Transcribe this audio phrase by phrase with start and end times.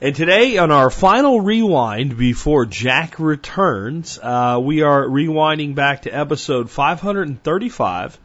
[0.00, 6.10] And today, on our final rewind before Jack returns, uh, we are rewinding back to
[6.10, 8.16] episode 535,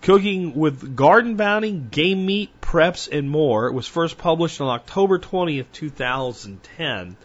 [0.00, 3.66] Cooking with Garden Bounty, Game Meat, Preps, and More.
[3.66, 7.16] It was first published on October 20th, 2010.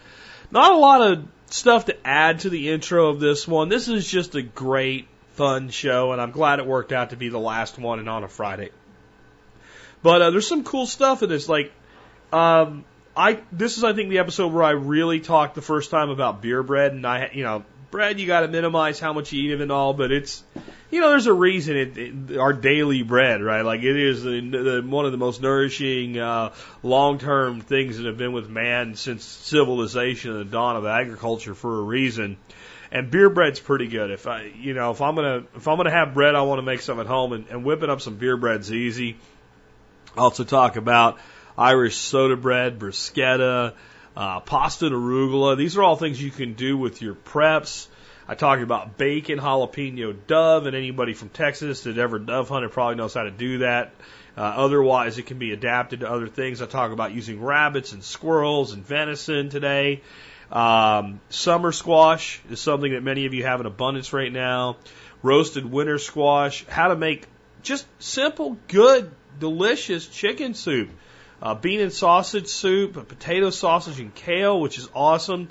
[0.50, 3.68] Not a lot of stuff to add to the intro of this one.
[3.68, 7.28] This is just a great, fun show, and I'm glad it worked out to be
[7.28, 8.70] the last one and on a Friday.
[10.02, 11.70] But uh, there's some cool stuff in this, like,
[12.32, 12.84] um,
[13.16, 16.42] I this is I think the episode where I really talked the first time about
[16.42, 19.54] beer bread, and I you know bread you got to minimize how much you eat
[19.54, 20.42] of and all, but it's
[20.90, 24.40] you know there's a reason it, it our daily bread right like it is the,
[24.40, 28.94] the, one of the most nourishing uh, long term things that have been with man
[28.94, 32.36] since civilization and the dawn of agriculture for a reason.
[32.92, 34.12] And beer bread's pretty good.
[34.12, 36.62] If I, you know, if I'm gonna if I'm gonna have bread, I want to
[36.62, 39.16] make some at home, and, and whipping up some beer bread's easy.
[40.16, 41.18] Also talk about
[41.56, 43.74] Irish soda bread, bruschetta,
[44.16, 45.56] uh, pasta and arugula.
[45.56, 47.86] These are all things you can do with your preps.
[48.26, 52.96] I talked about bacon, jalapeno dove, and anybody from Texas that ever dove hunted probably
[52.96, 53.92] knows how to do that.
[54.36, 56.62] Uh, otherwise, it can be adapted to other things.
[56.62, 60.02] I talk about using rabbits and squirrels and venison today.
[60.50, 64.76] Um, summer squash is something that many of you have in abundance right now.
[65.22, 66.66] Roasted winter squash.
[66.66, 67.26] How to make
[67.62, 70.90] just simple, good, delicious chicken soup
[71.44, 75.48] uh, bean and sausage soup, a potato sausage and kale, which is awesome.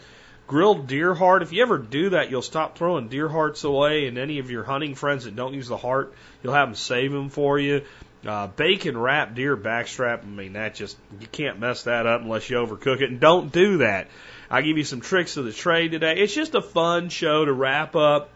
[0.48, 1.44] Grilled deer heart.
[1.44, 4.08] If you ever do that, you'll stop throwing deer hearts away.
[4.08, 7.12] And any of your hunting friends that don't use the heart, you'll have them save
[7.12, 7.84] them for you.
[8.26, 10.24] Uh, bacon wrapped deer backstrap.
[10.24, 13.10] I mean, that just, you can't mess that up unless you overcook it.
[13.10, 14.08] And don't do that.
[14.50, 16.16] I give you some tricks of the trade today.
[16.18, 18.32] It's just a fun show to wrap up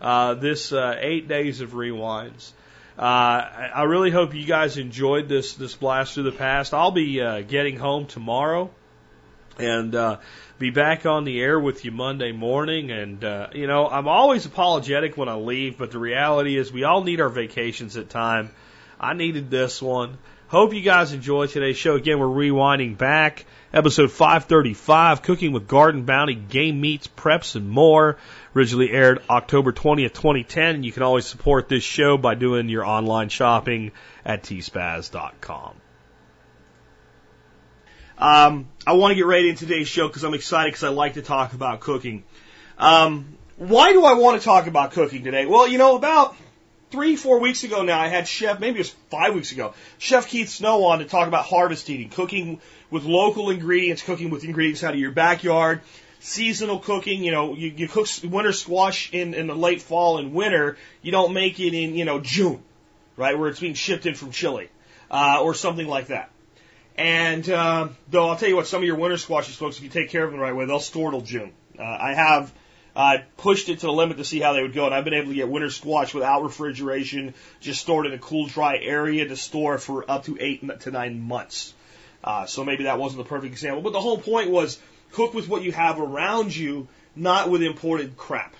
[0.00, 2.52] uh, this uh, eight days of rewinds.
[3.02, 6.72] Uh, I really hope you guys enjoyed this this blast through the past.
[6.72, 8.70] I'll be uh, getting home tomorrow
[9.58, 10.18] and uh,
[10.60, 12.92] be back on the air with you Monday morning.
[12.92, 16.84] And uh, you know, I'm always apologetic when I leave, but the reality is we
[16.84, 18.50] all need our vacations at time.
[19.00, 20.16] I needed this one.
[20.52, 21.94] Hope you guys enjoyed today's show.
[21.94, 23.46] Again, we're rewinding back.
[23.72, 28.18] Episode 535, Cooking with Garden Bounty, Game Meats, Preps, and More.
[28.54, 30.74] Originally aired October 20th, 2010.
[30.74, 33.92] And you can always support this show by doing your online shopping
[34.26, 35.74] at tspaz.com.
[38.18, 41.14] Um, I want to get right into today's show because I'm excited because I like
[41.14, 42.24] to talk about cooking.
[42.76, 45.46] Um, why do I want to talk about cooking today?
[45.46, 46.36] Well, you know, about
[46.92, 50.28] three, four weeks ago now, I had Chef, maybe it was five weeks ago, Chef
[50.28, 52.60] Keith Snow on to talk about harvest eating, cooking
[52.90, 55.80] with local ingredients, cooking with ingredients out of your backyard,
[56.20, 57.24] seasonal cooking.
[57.24, 60.76] You know, you, you cook winter squash in, in the late fall and winter.
[61.00, 62.62] You don't make it in, you know, June,
[63.16, 64.68] right, where it's being shipped in from Chile,
[65.10, 66.30] uh, or something like that.
[66.94, 69.88] And, uh, though I'll tell you what, some of your winter squashes, folks, if you
[69.88, 71.52] take care of them the right way, they'll store till June.
[71.78, 72.52] Uh, I have,
[72.94, 75.14] I pushed it to the limit to see how they would go, and I've been
[75.14, 79.36] able to get winter squash without refrigeration, just stored in a cool, dry area to
[79.36, 81.72] store for up to eight to nine months.
[82.22, 84.78] Uh, so maybe that wasn't the perfect example, but the whole point was
[85.12, 86.86] cook with what you have around you,
[87.16, 88.54] not with imported crap.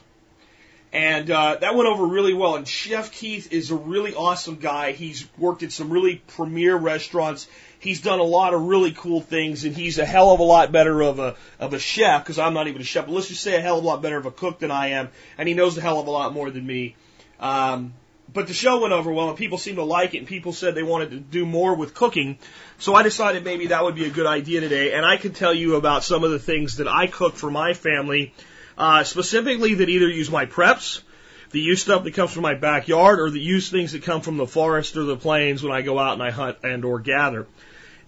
[0.93, 2.56] And uh, that went over really well.
[2.56, 4.93] And Chef Keith is a really awesome guy.
[4.93, 7.49] He's worked at some really premier restaurants.
[7.82, 10.70] He's done a lot of really cool things, and he's a hell of a lot
[10.70, 13.06] better of a of a chef because I'm not even a chef.
[13.06, 14.91] But let's just say a hell of a lot better of a cook than I
[14.91, 16.94] am, and he knows a hell of a lot more than me.
[17.41, 17.94] Um,
[18.32, 20.76] but the show went over well, and people seemed to like it, and people said
[20.76, 22.38] they wanted to do more with cooking.
[22.78, 25.53] So I decided maybe that would be a good idea today, and I could tell
[25.53, 28.32] you about some of the things that I cook for my family
[28.78, 31.03] uh, specifically that either use my preps,
[31.50, 34.37] that use stuff that comes from my backyard, or that use things that come from
[34.37, 37.46] the forest or the plains when I go out and I hunt and or gather.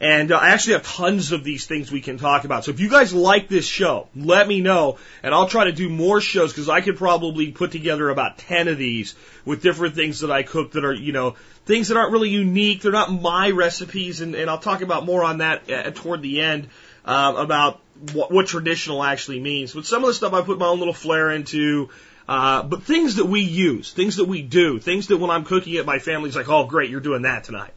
[0.00, 2.64] And uh, I actually have tons of these things we can talk about.
[2.64, 5.88] So if you guys like this show, let me know, and I'll try to do
[5.88, 9.14] more shows because I could probably put together about ten of these
[9.44, 12.82] with different things that I cook that are, you know, things that aren't really unique.
[12.82, 16.40] They're not my recipes, and, and I'll talk about more on that uh, toward the
[16.40, 16.68] end
[17.04, 17.80] uh, about
[18.12, 19.72] what, what traditional actually means.
[19.74, 21.90] But some of the stuff I put my own little flair into.
[22.26, 25.74] Uh, but things that we use, things that we do, things that when I'm cooking
[25.74, 27.74] it, my family's like, oh, great, you're doing that tonight.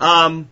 [0.00, 0.50] Um,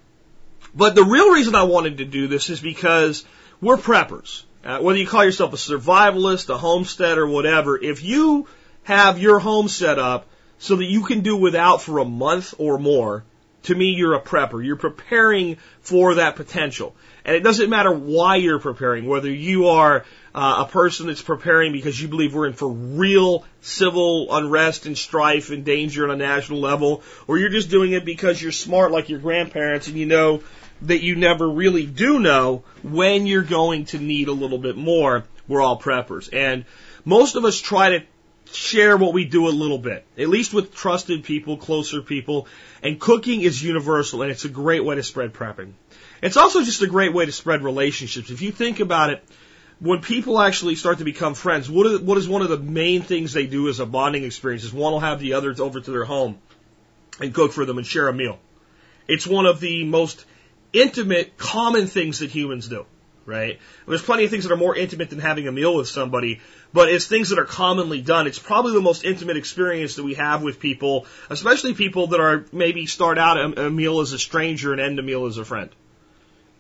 [0.76, 3.25] but the real reason I wanted to do this is because
[3.61, 4.44] we're preppers.
[4.62, 8.46] Uh, whether you call yourself a survivalist, a homesteader, whatever, if you
[8.82, 10.26] have your home set up
[10.58, 13.25] so that you can do without for a month or more,
[13.64, 14.64] to me, you're a prepper.
[14.64, 16.94] You're preparing for that potential.
[17.25, 21.72] And it doesn't matter why you're preparing, whether you are uh, a person that's preparing
[21.72, 26.17] because you believe we're in for real civil unrest and strife and danger on a
[26.17, 30.06] national level, or you're just doing it because you're smart like your grandparents and you
[30.06, 30.43] know
[30.82, 35.25] that you never really do know when you're going to need a little bit more.
[35.49, 36.28] We're all preppers.
[36.32, 36.64] And
[37.05, 38.05] most of us try to
[38.52, 42.46] share what we do a little bit, at least with trusted people, closer people.
[42.82, 45.73] And cooking is universal and it's a great way to spread prepping.
[46.23, 48.31] It's also just a great way to spread relationships.
[48.31, 49.25] If you think about it,
[49.79, 53.02] when people actually start to become friends, what is, what is one of the main
[53.02, 55.90] things they do as a bonding experience is one will have the others over to
[55.90, 56.38] their home
[57.20, 58.38] and cook for them and share a meal.
[59.06, 60.25] It's one of the most
[60.81, 62.87] intimate, common things that humans do,
[63.25, 63.58] right?
[63.87, 66.40] There's plenty of things that are more intimate than having a meal with somebody,
[66.73, 68.26] but it's things that are commonly done.
[68.26, 72.44] It's probably the most intimate experience that we have with people, especially people that are
[72.52, 75.44] maybe start out a, a meal as a stranger and end a meal as a
[75.44, 75.70] friend.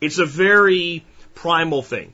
[0.00, 1.04] It's a very
[1.34, 2.12] primal thing.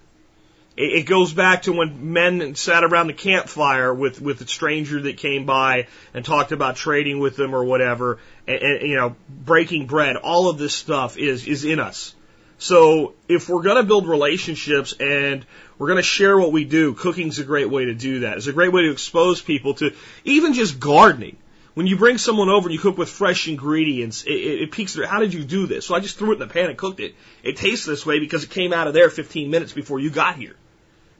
[0.82, 5.17] It, goes back to when men sat around the campfire with with a stranger that
[5.17, 8.19] came by and talked about trading with them or whatever,
[8.49, 10.17] and, and you know, breaking bread.
[10.17, 12.14] All of this stuff is is in us.
[12.58, 15.44] So if we're going to build relationships and
[15.79, 18.37] we're going to share what we do, cooking's a great way to do that.
[18.37, 19.93] It's a great way to expose people to
[20.25, 21.38] even just gardening.
[21.75, 24.94] When you bring someone over and you cook with fresh ingredients, it, it, it piques
[24.94, 25.87] their, how did you do this?
[25.87, 27.17] So I just threw it in the pan and cooked it.
[27.43, 30.37] It tastes this way because it came out of there 15 minutes before you got
[30.37, 30.55] here.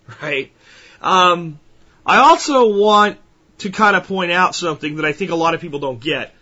[0.22, 0.52] Right?
[1.00, 1.58] Um,
[2.04, 3.19] I also want
[3.58, 6.34] to kind of point out something that I think a lot of people don't get.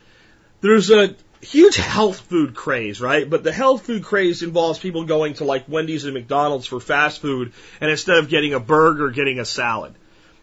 [0.60, 3.28] There's a huge health food craze, right?
[3.28, 7.20] But the health food craze involves people going to like Wendy's and McDonald's for fast
[7.20, 9.94] food, and instead of getting a burger, getting a salad.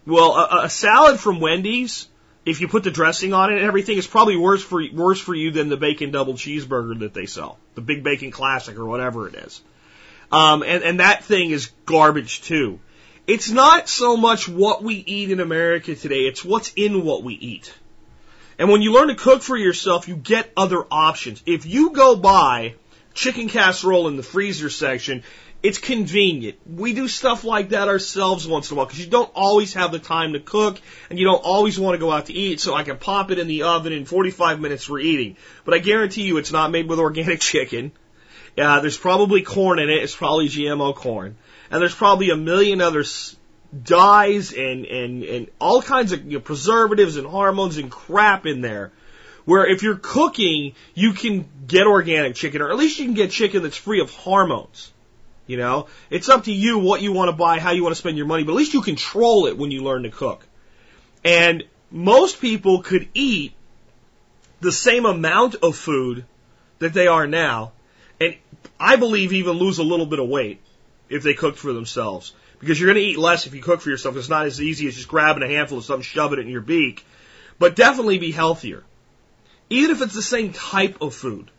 [0.06, 2.08] Well, a, a salad from Wendy's
[2.48, 5.36] if you put the dressing on it and everything, is probably worse for worse for
[5.36, 9.28] you than the bacon double cheeseburger that they sell, the Big Bacon Classic or whatever
[9.28, 9.62] it is.
[10.32, 12.80] Um, and and that thing is garbage too.
[13.28, 17.34] It's not so much what we eat in America today; it's what's in what we
[17.34, 17.74] eat.
[18.58, 21.44] And when you learn to cook for yourself, you get other options.
[21.46, 22.76] If you go buy
[23.14, 25.24] chicken casserole in the freezer section,
[25.62, 26.58] it's convenient.
[26.66, 29.92] We do stuff like that ourselves once in a while because you don't always have
[29.92, 30.80] the time to cook
[31.10, 32.62] and you don't always want to go out to eat.
[32.62, 35.36] So I can pop it in the oven in 45 minutes for eating.
[35.66, 37.92] But I guarantee you it's not made with organic chicken.
[38.58, 40.04] Uh, there's probably corn in it.
[40.04, 41.38] It's probably GMO corn.
[41.70, 43.04] And there's probably a million other
[43.84, 48.62] dyes and, and, and all kinds of you know, preservatives and hormones and crap in
[48.62, 48.92] there.
[49.46, 53.32] Where if you're cooking, you can get organic chicken, or at least you can get
[53.32, 54.92] chicken that's free of hormones.
[55.46, 58.00] You know, it's up to you what you want to buy, how you want to
[58.00, 60.46] spend your money, but at least you control it when you learn to cook.
[61.24, 63.54] And most people could eat
[64.60, 66.26] the same amount of food
[66.80, 67.72] that they are now,
[68.80, 70.62] I believe even lose a little bit of weight
[71.10, 72.34] if they cooked for themselves.
[72.60, 74.18] Because you're going to eat less if you cook for yourself.
[74.18, 76.62] It's not as easy as just grabbing a handful of something, shoving it in your
[76.62, 77.06] beak.
[77.60, 78.84] But definitely be healthier.
[79.70, 81.52] Even if it's the same type of food.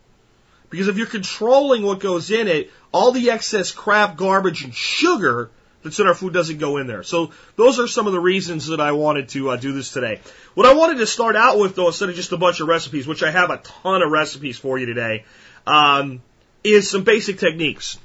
[0.69, 5.49] Because if you're controlling what goes in it, all the excess crap, garbage, and sugar
[5.83, 7.03] that's in our food doesn't go in there.
[7.03, 10.19] So those are some of the reasons that I wanted to uh, do this today.
[10.53, 13.07] What I wanted to start out with, though, instead of just a bunch of recipes,
[13.07, 15.25] which I have a ton of recipes for you today,
[15.65, 16.21] um,
[16.63, 17.97] is some basic techniques.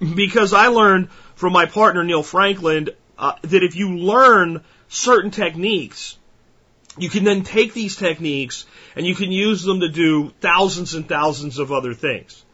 [0.00, 6.16] Because I learned from my partner Neil Franklin uh, that if you learn certain techniques,
[6.96, 8.64] you can then take these techniques
[8.96, 12.44] and you can use them to do thousands and thousands of other things.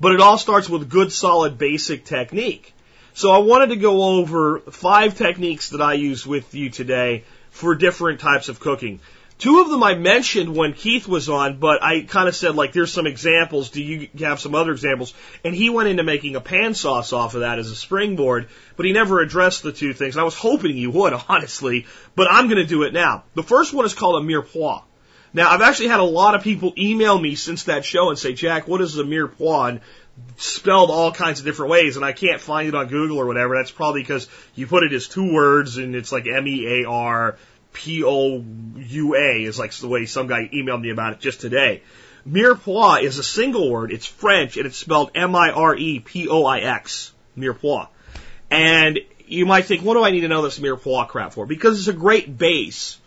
[0.00, 2.74] But it all starts with good, solid, basic technique.
[3.14, 7.74] So I wanted to go over five techniques that I use with you today for
[7.74, 9.00] different types of cooking.
[9.38, 12.72] Two of them I mentioned when Keith was on, but I kind of said like,
[12.72, 13.68] there's some examples.
[13.68, 15.12] Do you have some other examples?
[15.44, 18.86] And he went into making a pan sauce off of that as a springboard, but
[18.86, 20.16] he never addressed the two things.
[20.16, 23.24] I was hoping he would, honestly, but I'm going to do it now.
[23.34, 24.82] The first one is called a mirepoix.
[25.34, 28.32] Now, I've actually had a lot of people email me since that show and say,
[28.32, 29.68] Jack, what is a mirepoix?
[29.68, 29.80] And
[30.38, 33.54] spelled all kinds of different ways, and I can't find it on Google or whatever.
[33.54, 36.88] That's probably because you put it as two words and it's like M E A
[36.88, 37.36] R
[37.76, 38.42] P O
[38.76, 41.82] U A is like the way some guy emailed me about it just today.
[42.26, 43.92] Mirepoix is a single word.
[43.92, 45.52] It's French and it's spelled M-I-R-E-P-O-I-X.
[47.36, 47.88] Mirepoix.
[48.50, 51.44] And you might think, what do I need to know this mirepoix crap for?
[51.46, 52.98] Because it's a great base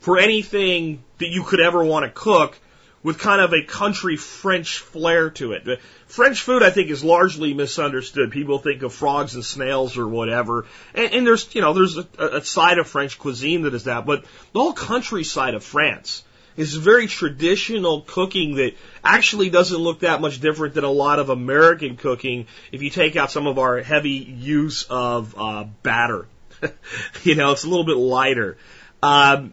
[0.00, 2.58] for anything that you could ever want to cook
[3.02, 5.80] with kind of a country French flair to it.
[6.14, 8.30] French food, I think, is largely misunderstood.
[8.30, 12.06] People think of frogs and snails or whatever, and, and there's, you know, there's a,
[12.18, 16.22] a side of French cuisine that is that, but the whole countryside of France
[16.56, 21.30] is very traditional cooking that actually doesn't look that much different than a lot of
[21.30, 26.28] American cooking if you take out some of our heavy use of uh, batter.
[27.24, 28.56] you know, it's a little bit lighter.
[29.02, 29.52] Um,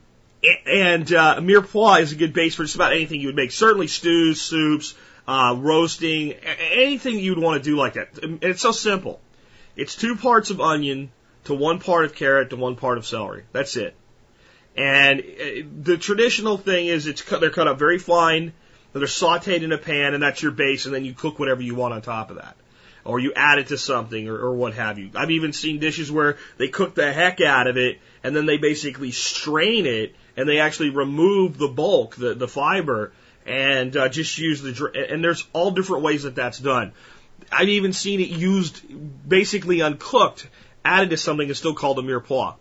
[0.68, 3.52] and uh, mirepoix is a good base for just about anything you would make.
[3.52, 4.94] Certainly stews, soups,
[5.32, 8.22] uh, roasting, anything you'd want to do like that.
[8.22, 9.22] And it's so simple.
[9.78, 11.10] It's two parts of onion
[11.46, 13.46] to one part of carrot to one part of celery.
[13.54, 13.96] That's it.
[14.76, 15.24] And uh,
[15.84, 18.52] the traditional thing is it's cut, they're cut up very fine,
[18.92, 21.76] they're sauteed in a pan, and that's your base, and then you cook whatever you
[21.76, 22.58] want on top of that.
[23.06, 25.12] Or you add it to something, or, or what have you.
[25.16, 28.58] I've even seen dishes where they cook the heck out of it, and then they
[28.58, 33.14] basically strain it, and they actually remove the bulk, the, the fiber,
[33.52, 36.94] and uh, just use the, and there's all different ways that that's done.
[37.52, 38.82] I've even seen it used
[39.28, 40.48] basically uncooked,
[40.86, 42.56] added to something and still called a mirepoix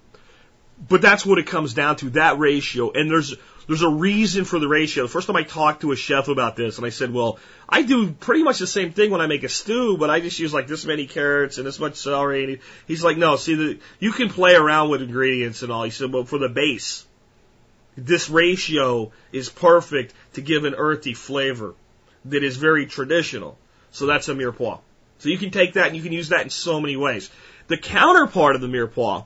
[0.89, 2.91] but that's what it comes down to, that ratio.
[2.93, 3.35] And there's,
[3.67, 5.05] there's a reason for the ratio.
[5.05, 7.83] The first time I talked to a chef about this, and I said, well, I
[7.83, 10.55] do pretty much the same thing when I make a stew, but I just use
[10.55, 12.45] like this many carrots and this much celery.
[12.45, 15.85] And he, he's like, no, see, the, you can play around with ingredients and all.
[15.85, 17.07] He said, well, for the base,
[17.97, 21.75] this ratio is perfect to give an earthy flavor
[22.27, 23.59] that is very traditional.
[23.91, 24.81] So that's a mirepoix.
[25.19, 27.31] So you can take that and you can use that in so many ways.
[27.69, 29.25] The counterpart of the mirepoix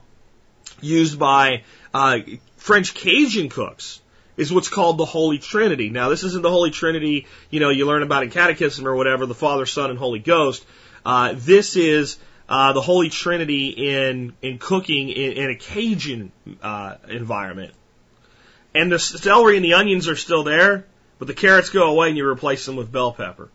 [0.81, 2.19] used by uh,
[2.57, 4.01] French Cajun cooks
[4.37, 5.89] is what's called the Holy Trinity.
[5.89, 9.25] Now, this isn't the Holy Trinity, you know, you learn about in Catechism or whatever,
[9.25, 10.65] the Father, Son, and Holy Ghost.
[11.05, 12.17] Uh, this is
[12.49, 16.31] uh, the Holy Trinity in in cooking in, in a Cajun
[16.61, 17.73] uh, environment.
[18.73, 20.85] And the celery and the onions are still there,
[21.19, 23.49] but the carrots go away and you replace them with bell pepper.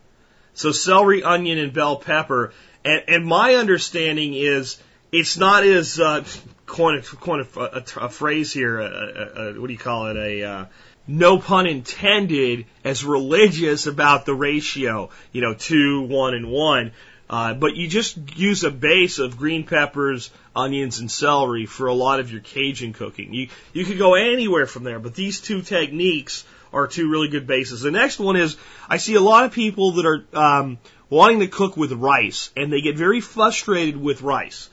[0.55, 2.53] So celery, onion, and bell pepper.
[2.85, 4.79] And, and my understanding is
[5.13, 6.25] it's not as uh,
[6.67, 8.81] coin a, coin a, a, a phrase here.
[8.81, 10.17] A, a, what do you call it?
[10.17, 10.65] A uh,
[11.07, 15.11] no pun intended, as religious about the ratio.
[15.33, 16.93] You know, two, one, and one.
[17.29, 21.95] Uh, but you just use a base of green peppers, onions, and celery for a
[21.95, 23.33] lot of your Cajun cooking.
[23.33, 27.47] You you could go anywhere from there, but these two techniques are two really good
[27.47, 27.81] bases.
[27.81, 28.57] The next one is
[28.89, 32.73] I see a lot of people that are um, wanting to cook with rice, and
[32.73, 34.71] they get very frustrated with rice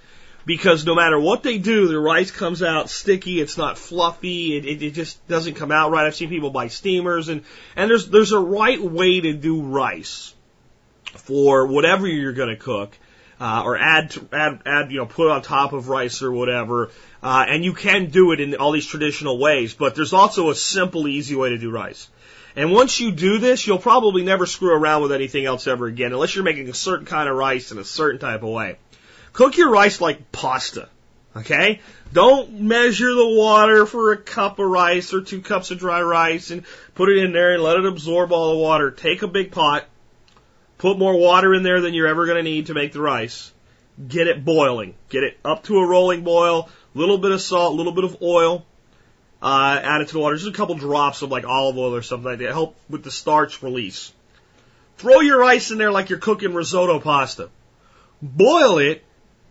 [0.47, 3.41] because no matter what they do, the rice comes out sticky.
[3.41, 4.57] It's not fluffy.
[4.57, 6.07] It, it, it just doesn't come out right.
[6.07, 7.43] I've seen people buy steamers, and
[7.75, 10.33] and there's there's a right way to do rice
[11.03, 12.97] for whatever you're going to cook,
[13.41, 16.91] uh, or add to, add add you know put on top of rice or whatever.
[17.21, 20.55] Uh, and you can do it in all these traditional ways, but there's also a
[20.55, 22.09] simple, easy way to do rice.
[22.55, 26.13] And once you do this, you'll probably never screw around with anything else ever again,
[26.13, 28.77] unless you're making a certain kind of rice in a certain type of way.
[29.33, 30.89] Cook your rice like pasta.
[31.35, 31.81] Okay?
[32.11, 36.49] Don't measure the water for a cup of rice or two cups of dry rice
[36.49, 36.63] and
[36.95, 38.89] put it in there and let it absorb all the water.
[38.89, 39.85] Take a big pot,
[40.79, 43.51] put more water in there than you're ever going to need to make the rice.
[44.07, 44.95] Get it boiling.
[45.09, 46.69] Get it up to a rolling boil.
[46.97, 48.65] Little bit of salt, a little bit of oil.
[49.39, 50.35] Uh, add it to the water.
[50.35, 52.49] Just a couple drops of like olive oil or something like that.
[52.49, 54.11] Help with the starch release.
[54.97, 57.49] Throw your rice in there like you're cooking risotto pasta.
[58.19, 59.03] Boil it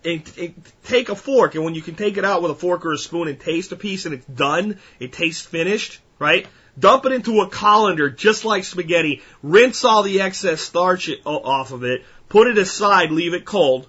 [0.05, 2.85] and, and take a fork, and when you can take it out with a fork
[2.85, 6.49] or a spoon and taste a piece and it's done, it tastes finished, right?
[6.77, 9.23] Dump it into a colander just like spaghetti.
[9.45, 12.05] Rinse all the excess starch off of it.
[12.29, 13.13] Put it aside.
[13.13, 13.89] Leave it cold.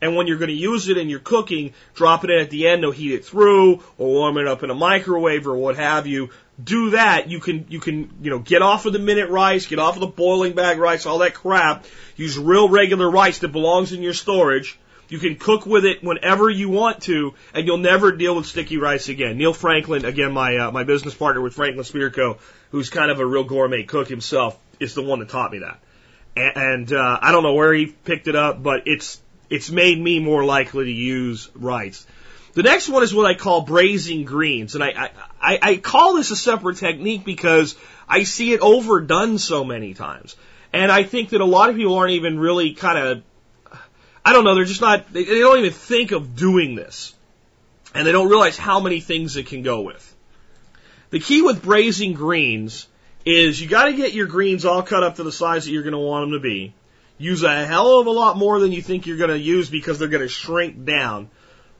[0.00, 2.68] And when you're going to use it in your cooking, drop it in at the
[2.68, 6.06] end to heat it through, or warm it up in a microwave or what have
[6.06, 6.30] you.
[6.62, 7.28] Do that.
[7.28, 10.00] You can you can you know get off of the minute rice, get off of
[10.00, 11.84] the boiling bag rice, all that crap.
[12.16, 14.78] Use real regular rice that belongs in your storage
[15.08, 18.76] you can cook with it whenever you want to, and you'll never deal with sticky
[18.76, 19.38] rice again.
[19.38, 22.38] Neil Franklin, again, my uh, my business partner with Franklin Spear Co.,
[22.70, 25.80] who's kind of a real gourmet cook himself, is the one that taught me that.
[26.36, 30.00] And, and uh, I don't know where he picked it up, but it's it's made
[30.00, 32.06] me more likely to use rice.
[32.54, 36.30] The next one is what I call braising greens, and I, I, I call this
[36.30, 37.76] a separate technique because
[38.08, 40.34] I see it overdone so many times.
[40.72, 43.22] And I think that a lot of people aren't even really kind of
[44.28, 47.14] I don't know, they're just not, they, they don't even think of doing this.
[47.94, 50.14] And they don't realize how many things it can go with.
[51.08, 52.86] The key with braising greens
[53.24, 55.98] is you gotta get your greens all cut up to the size that you're gonna
[55.98, 56.74] want them to be.
[57.18, 60.08] Use a hell of a lot more than you think you're gonna use because they're
[60.08, 61.28] gonna shrink down.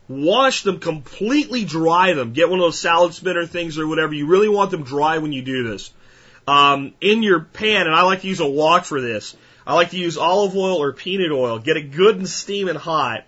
[0.09, 2.33] Wash them completely dry them.
[2.33, 4.15] Get one of those salad spinner things or whatever.
[4.15, 5.93] You really want them dry when you do this.
[6.47, 9.37] Um, in your pan, and I like to use a wok for this.
[9.67, 11.59] I like to use olive oil or peanut oil.
[11.59, 13.25] Get it good and steaming hot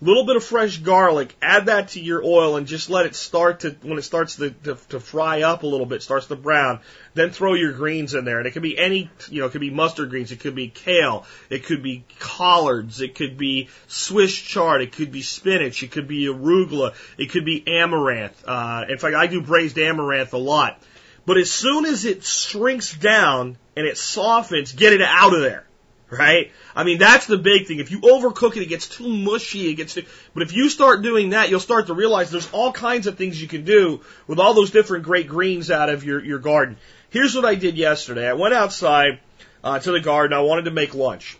[0.00, 3.60] little bit of fresh garlic, add that to your oil and just let it start
[3.60, 6.80] to, when it starts to, to, to, fry up a little bit, starts to brown,
[7.14, 8.38] then throw your greens in there.
[8.38, 10.68] And it could be any, you know, it could be mustard greens, it could be
[10.68, 15.90] kale, it could be collards, it could be Swiss chard, it could be spinach, it
[15.90, 18.42] could be arugula, it could be amaranth.
[18.46, 20.80] Uh, in fact, I do braised amaranth a lot.
[21.26, 25.66] But as soon as it shrinks down and it softens, get it out of there
[26.10, 26.52] right?
[26.74, 27.78] I mean, that's the big thing.
[27.78, 29.68] If you overcook it, it gets too mushy.
[29.70, 32.72] It gets too, but if you start doing that, you'll start to realize there's all
[32.72, 36.22] kinds of things you can do with all those different great greens out of your,
[36.22, 36.76] your garden.
[37.10, 38.28] Here's what I did yesterday.
[38.28, 39.20] I went outside
[39.64, 40.36] uh, to the garden.
[40.36, 41.38] I wanted to make lunch.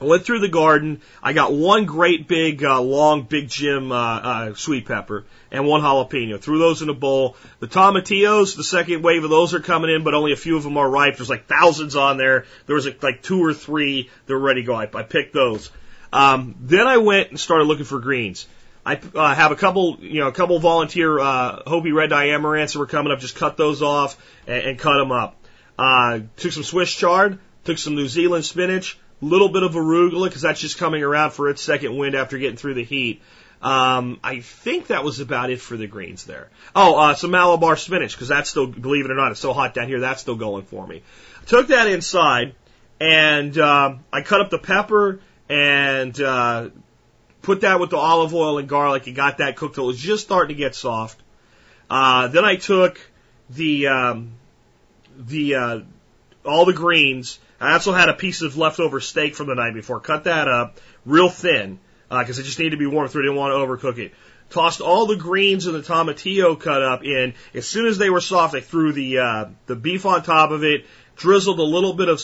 [0.00, 1.02] I went through the garden.
[1.22, 5.82] I got one great big, uh, long, big Jim uh, uh, sweet pepper and one
[5.82, 6.40] jalapeno.
[6.40, 7.36] Threw those in a bowl.
[7.58, 10.62] The tomatillos, the second wave of those are coming in, but only a few of
[10.62, 11.16] them are ripe.
[11.16, 12.46] There's like thousands on there.
[12.66, 14.74] There was like two or three that were ready to go.
[14.74, 15.70] I, I picked those.
[16.12, 18.46] Um, then I went and started looking for greens.
[18.84, 22.72] I uh, have a couple, you know, a couple volunteer uh, Hopi red dye amaranths
[22.72, 23.20] that were coming up.
[23.20, 24.16] Just cut those off
[24.46, 25.36] and, and cut them up.
[25.78, 30.42] Uh, took some Swiss chard, took some New Zealand spinach, little bit of arugula because
[30.42, 33.22] that's just coming around for its second wind after getting through the heat.
[33.62, 36.48] Um, I think that was about it for the greens there.
[36.74, 39.74] Oh, uh, some Malabar spinach because that's still, believe it or not, it's so hot
[39.74, 40.00] down here.
[40.00, 41.02] That's still going for me.
[41.46, 42.54] Took that inside
[43.00, 46.70] and uh, I cut up the pepper and uh,
[47.42, 49.98] put that with the olive oil and garlic and got that cooked till it was
[49.98, 51.20] just starting to get soft.
[51.88, 53.00] Uh, then I took
[53.48, 54.32] the um,
[55.18, 55.80] the uh,
[56.44, 60.00] all the greens I also had a piece of leftover steak from the night before.
[60.00, 63.22] Cut that up real thin because uh, it just needed to be warm through.
[63.22, 64.14] I didn't want to overcook it.
[64.48, 67.34] Tossed all the greens and the tomatillo cut up in.
[67.54, 70.64] As soon as they were soft, I threw the uh, the beef on top of
[70.64, 70.86] it.
[71.16, 72.20] Drizzled a little bit of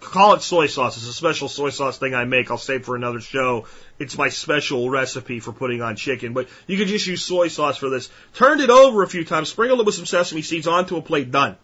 [0.00, 0.96] call it soy sauce.
[0.96, 2.50] It's a special soy sauce thing I make.
[2.50, 3.66] I'll save for another show.
[4.00, 7.76] It's my special recipe for putting on chicken, but you could just use soy sauce
[7.76, 8.10] for this.
[8.34, 11.30] Turned it over a few times, sprinkled it with some sesame seeds onto a plate.
[11.30, 11.56] Done.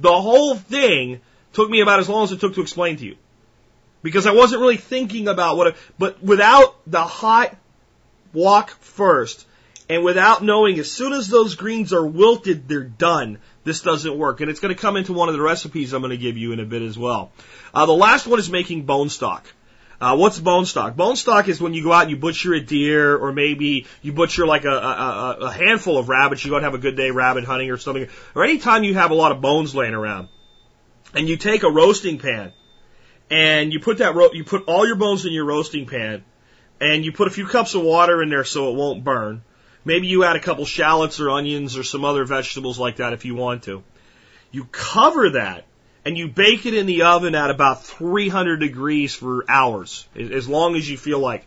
[0.00, 1.20] The whole thing
[1.52, 3.16] Took me about as long as it took to explain to you.
[4.02, 7.56] Because I wasn't really thinking about what, I, but without the hot
[8.32, 9.46] wok first,
[9.88, 13.38] and without knowing as soon as those greens are wilted, they're done.
[13.64, 14.40] This doesn't work.
[14.40, 16.52] And it's going to come into one of the recipes I'm going to give you
[16.52, 17.32] in a bit as well.
[17.72, 19.46] Uh, the last one is making bone stock.
[20.00, 20.94] Uh, what's bone stock?
[20.94, 24.12] Bone stock is when you go out and you butcher a deer, or maybe you
[24.12, 26.44] butcher like a, a, a handful of rabbits.
[26.44, 29.10] You go and have a good day rabbit hunting or something, or anytime you have
[29.10, 30.28] a lot of bones laying around
[31.14, 32.52] and you take a roasting pan
[33.30, 36.24] and you put that ro- you put all your bones in your roasting pan
[36.80, 39.42] and you put a few cups of water in there so it won't burn.
[39.84, 43.24] Maybe you add a couple shallots or onions or some other vegetables like that if
[43.24, 43.82] you want to.
[44.50, 45.64] You cover that
[46.04, 50.76] and you bake it in the oven at about 300 degrees for hours, as long
[50.76, 51.46] as you feel like.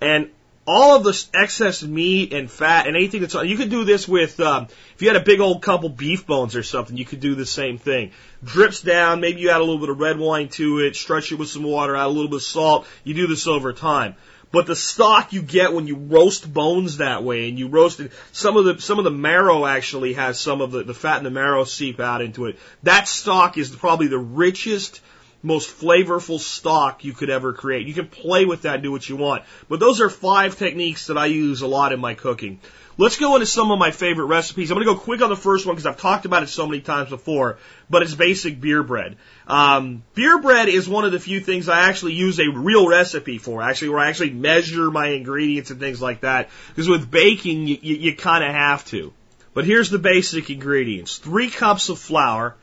[0.00, 0.30] And
[0.66, 3.48] all of the excess meat and fat and anything that's on.
[3.48, 6.54] You could do this with um, if you had a big old couple beef bones
[6.54, 6.96] or something.
[6.96, 8.12] You could do the same thing.
[8.44, 9.20] Drips down.
[9.20, 10.96] Maybe you add a little bit of red wine to it.
[10.96, 11.96] Stretch it with some water.
[11.96, 12.86] Add a little bit of salt.
[13.04, 14.16] You do this over time.
[14.52, 18.10] But the stock you get when you roast bones that way, and you roast it,
[18.32, 21.26] some of the some of the marrow actually has some of the, the fat and
[21.26, 22.58] the marrow seep out into it.
[22.82, 25.00] That stock is probably the richest
[25.42, 27.86] most flavorful stock you could ever create.
[27.86, 29.44] You can play with that and do what you want.
[29.68, 32.60] But those are five techniques that I use a lot in my cooking.
[32.98, 34.70] Let's go into some of my favorite recipes.
[34.70, 36.66] I'm going to go quick on the first one because I've talked about it so
[36.66, 37.56] many times before,
[37.88, 39.16] but it's basic beer bread.
[39.46, 43.38] Um, beer bread is one of the few things I actually use a real recipe
[43.38, 46.50] for, actually, where I actually measure my ingredients and things like that.
[46.68, 49.14] Because with baking, you, you, you kind of have to.
[49.54, 51.16] But here's the basic ingredients.
[51.16, 52.54] Three cups of flour,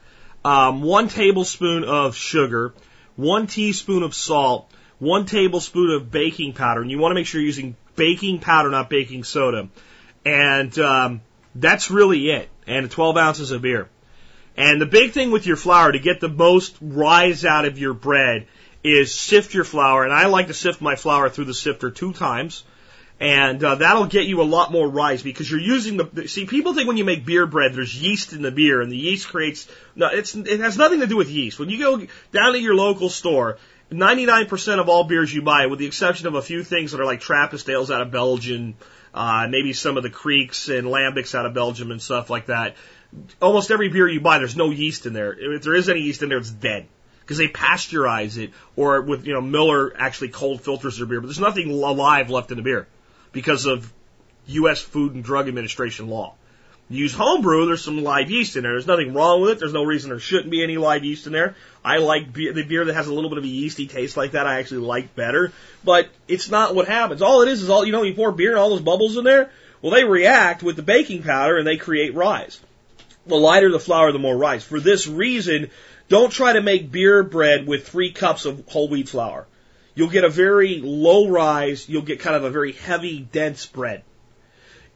[0.47, 2.73] um, one tablespoon of sugar,
[3.17, 7.41] one teaspoon of salt, one tablespoon of baking powder, and you want to make sure
[7.41, 9.67] you're using baking powder, not baking soda.
[10.25, 11.21] And um,
[11.53, 12.47] that's really it.
[12.65, 13.89] And 12 ounces of beer.
[14.55, 17.93] And the big thing with your flour to get the most rise out of your
[17.93, 18.47] bread
[18.85, 20.05] is sift your flour.
[20.05, 22.63] And I like to sift my flour through the sifter two times
[23.19, 26.27] and uh, that'll get you a lot more rise because you're using the.
[26.27, 28.97] See, people think when you make beer bread, there's yeast in the beer, and the
[28.97, 29.67] yeast creates.
[29.95, 31.57] No, it's it has nothing to do with yeast.
[31.57, 33.57] When you go down to your local store,
[33.91, 37.05] 99% of all beers you buy, with the exception of a few things that are
[37.05, 38.75] like Trappist ales out of Belgium,
[39.15, 42.75] uh, maybe some of the Krieks and Lambics out of Belgium and stuff like that.
[43.41, 45.33] Almost every beer you buy, there's no yeast in there.
[45.33, 46.87] If there is any yeast in there, it's dead
[47.21, 51.25] because they pasteurize it, or with you know Miller actually cold filters their beer, but
[51.25, 52.87] there's nothing alive left in the beer
[53.31, 53.91] because of
[54.47, 54.79] U.S.
[54.79, 56.35] Food and Drug Administration law.
[56.89, 58.71] You use homebrew, there's some live yeast in there.
[58.71, 59.59] There's nothing wrong with it.
[59.59, 61.55] There's no reason there shouldn't be any live yeast in there.
[61.83, 64.31] I like beer, the beer that has a little bit of a yeasty taste like
[64.31, 64.47] that.
[64.47, 65.51] I actually like better,
[65.83, 67.21] but it's not what happens.
[67.21, 69.25] All it is is all, you know, you pour beer and all those bubbles in
[69.25, 69.51] there.
[69.81, 72.59] Well, they react with the baking powder and they create rise.
[73.25, 74.63] The lighter the flour, the more rise.
[74.63, 75.69] For this reason,
[76.07, 79.45] don't try to make beer bread with three cups of whole wheat flour.
[79.97, 81.89] You'll get a very low rise.
[81.89, 84.03] You'll get kind of a very heavy, dense bread.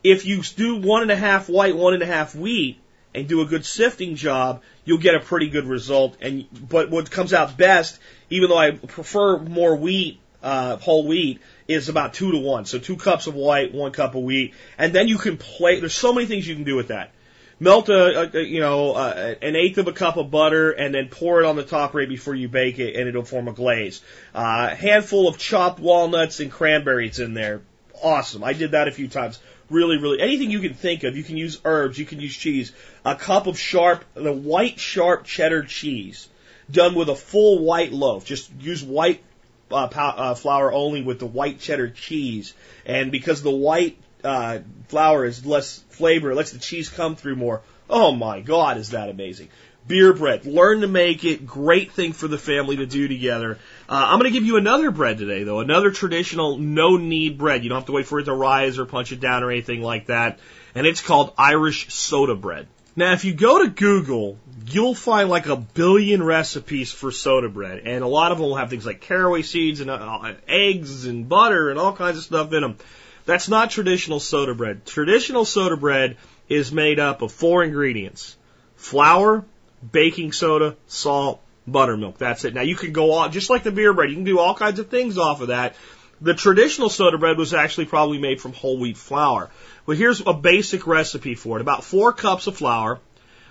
[0.04, 2.80] If you do one and a half white, one and a half wheat,
[3.16, 6.18] and do a good sifting job, you'll get a pretty good result.
[6.22, 11.40] And but what comes out best, even though I prefer more wheat, uh, whole wheat,
[11.68, 12.66] is about two to one.
[12.66, 15.80] So two cups of white, one cup of wheat, and then you can play.
[15.80, 17.12] There's so many things you can do with that.
[17.62, 21.10] Melt a, a you know uh, an eighth of a cup of butter and then
[21.10, 24.02] pour it on the top right before you bake it, and it'll form a glaze.
[24.34, 27.62] Uh, handful of chopped walnuts and cranberries in there.
[28.02, 28.43] Awesome.
[28.43, 31.15] I did that a few times really, really anything you can think of.
[31.15, 32.71] You can use herbs, you can use cheese.
[33.06, 36.30] A cup of sharp, the white sharp cheddar cheese,
[36.71, 38.26] done with a full white loaf.
[38.26, 39.21] Just use white
[39.69, 42.56] uh, pow- uh, flour only with the white cheddar cheese,
[42.88, 47.36] and because the white uh, flour is less flavor, it lets the cheese come through
[47.36, 47.62] more.
[47.90, 49.50] Oh my God, is that amazing!
[49.88, 50.46] beer bread.
[50.46, 51.46] Learn to make it.
[51.46, 53.58] Great thing for the family to do together.
[53.90, 55.60] Uh, I'm going to give you another bread today, though.
[55.60, 57.64] Another traditional no knead bread.
[57.64, 59.82] You don't have to wait for it to rise or punch it down or anything
[59.82, 60.40] like that.
[60.76, 62.68] And it's called Irish soda bread.
[62.96, 67.84] Now, if you go to Google, you'll find like a billion recipes for soda bread,
[67.86, 71.28] and a lot of them will have things like caraway seeds and uh, eggs and
[71.28, 72.78] butter and all kinds of stuff in them.
[73.26, 74.86] That's not traditional soda bread.
[74.86, 76.18] Traditional soda bread
[76.50, 78.36] is made up of four ingredients:
[78.76, 79.46] flour,
[79.92, 82.18] baking soda, salt, buttermilk.
[82.18, 82.54] That's it.
[82.54, 84.80] Now you can go on, just like the beer bread, you can do all kinds
[84.80, 85.76] of things off of that.
[86.20, 89.50] The traditional soda bread was actually probably made from whole wheat flour.
[89.88, 91.62] But here's a basic recipe for it.
[91.62, 93.00] About four cups of flour,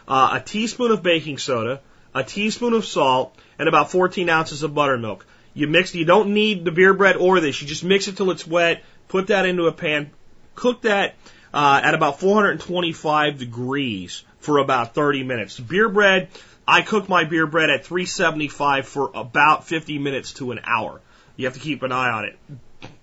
[0.07, 1.81] uh, a teaspoon of baking soda,
[2.15, 5.27] a teaspoon of salt, and about 14 ounces of buttermilk.
[5.53, 7.61] You mix, you don't knead the beer bread or this.
[7.61, 10.11] You just mix it till it's wet, put that into a pan,
[10.55, 11.16] cook that,
[11.53, 15.59] uh, at about 425 degrees for about 30 minutes.
[15.59, 16.29] Beer bread,
[16.66, 21.01] I cook my beer bread at 375 for about 50 minutes to an hour.
[21.37, 22.38] You have to keep an eye on it.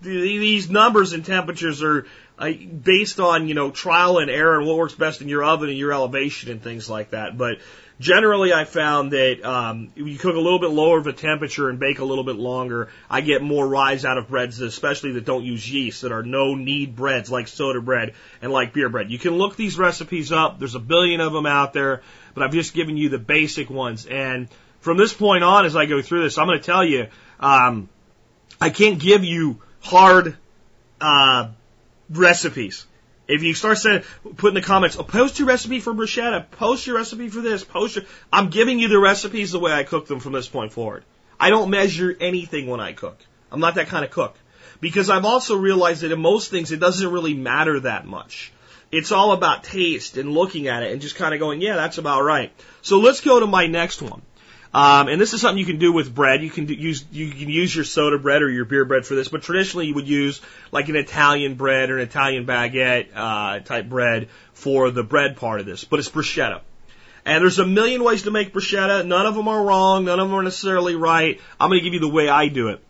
[0.02, 2.08] These numbers and temperatures are
[2.40, 5.70] uh, based on, you know, trial and error and what works best in your oven
[5.70, 7.38] and your elevation and things like that.
[7.38, 7.60] But
[8.00, 11.80] Generally, I found that um, you cook a little bit lower of a temperature and
[11.80, 12.90] bake a little bit longer.
[13.10, 16.54] I get more rise out of breads, especially that don't use yeast, that are no
[16.54, 19.10] knead breads like soda bread and like beer bread.
[19.10, 20.60] You can look these recipes up.
[20.60, 22.04] There's a billion of them out there,
[22.36, 24.06] but I've just given you the basic ones.
[24.06, 24.48] And
[24.80, 27.08] from this point on, as I go through this, I'm going to tell you,
[27.40, 27.90] um,
[28.62, 30.38] I can't give you hard
[31.02, 31.50] uh,
[32.12, 32.86] recipes.
[33.28, 34.04] If you start saying,
[34.38, 37.64] put in the comments, oh, post your recipe for bruschetta, post your recipe for this,
[37.64, 40.72] post your, I'm giving you the recipes the way I cook them from this point
[40.72, 41.04] forward.
[41.40, 43.18] I don't measure anything when I cook.
[43.52, 44.36] I'm not that kind of cook.
[44.80, 48.52] Because I've also realized that in most things it doesn't really matter that much.
[48.92, 51.98] It's all about taste and looking at it and just kind of going, yeah, that's
[51.98, 52.54] about right.
[52.82, 54.22] So let's go to my next one.
[54.74, 56.44] Um, and this is something you can do with bread.
[56.44, 59.16] You can do, use you can use your soda bread or your beer bread for
[59.16, 63.60] this, but traditionally you would use like an Italian bread or an Italian baguette uh,
[63.60, 65.84] type bread for the bread part of this.
[65.84, 66.62] But it's bruschetta.
[67.26, 69.06] And there's a million ways to make bruschetta.
[69.06, 70.06] None of them are wrong.
[70.06, 71.42] None of them are necessarily right.
[71.60, 72.82] I'm going to give you the way I do it.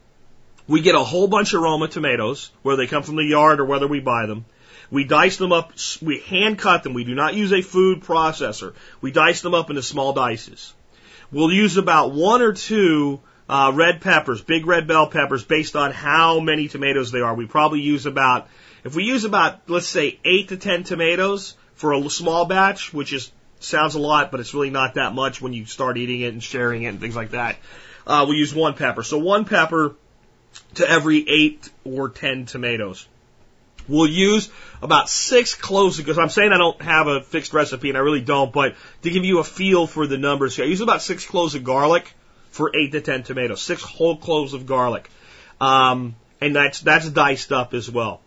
[0.68, 3.66] We get a whole bunch of Roma tomatoes, whether they come from the yard or
[3.66, 4.46] whether we buy them.
[4.92, 5.74] We dice them up.
[6.02, 6.94] We hand cut them.
[6.94, 8.74] We do not use a food processor.
[9.02, 10.74] We dice them up into small dices.
[11.32, 15.92] We'll use about one or two uh, red peppers, big red bell peppers, based on
[15.92, 17.34] how many tomatoes they are.
[17.34, 18.48] We probably use about,
[18.84, 23.14] if we use about, let's say, eight to ten tomatoes for a small batch, which
[23.14, 26.34] is sounds a lot, but it's really not that much when you start eating it
[26.34, 27.58] and sharing it and things like that.
[28.06, 29.04] Uh, we use one pepper.
[29.04, 29.96] So one pepper
[30.76, 33.08] to every eight or ten tomatoes.
[33.88, 34.50] We'll use
[34.82, 38.22] about six cloves because I'm saying I don't have a fixed recipe and I really
[38.22, 41.26] don't, but to give you a feel for the numbers here, I use about six
[41.26, 42.14] cloves of garlic
[42.50, 45.10] for eight to ten tomatoes, six whole cloves of garlic,
[45.62, 48.22] um, and that's that's diced up as well.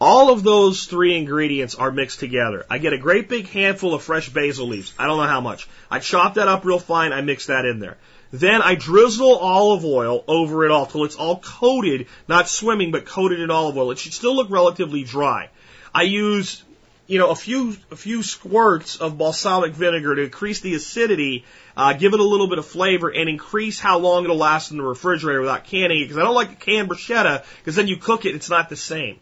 [0.00, 2.66] All of those three ingredients are mixed together.
[2.68, 4.92] I get a great big handful of fresh basil leaves.
[4.98, 5.68] I don't know how much.
[5.90, 7.12] I chop that up real fine.
[7.12, 7.96] I mix that in there.
[8.34, 13.06] Then I drizzle olive oil over it all till it's all coated, not swimming, but
[13.06, 13.92] coated in olive oil.
[13.92, 15.50] It should still look relatively dry.
[15.94, 16.64] I use,
[17.06, 21.44] you know, a few a few squirts of balsamic vinegar to increase the acidity,
[21.76, 24.78] uh, give it a little bit of flavor, and increase how long it'll last in
[24.78, 26.06] the refrigerator without canning it.
[26.06, 28.74] Because I don't like to can bruschetta, because then you cook it, it's not the
[28.74, 29.20] same.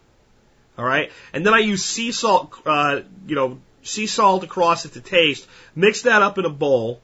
[0.78, 4.94] All right, and then I use sea salt, uh, you know, sea salt across it
[4.94, 5.46] to taste.
[5.74, 7.02] Mix that up in a bowl.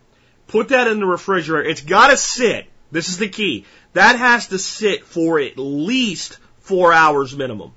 [0.49, 1.69] Put that in the refrigerator.
[1.69, 2.67] It's got to sit.
[2.91, 3.67] This is the key.
[3.93, 7.73] That has to sit for at least four hours minimum.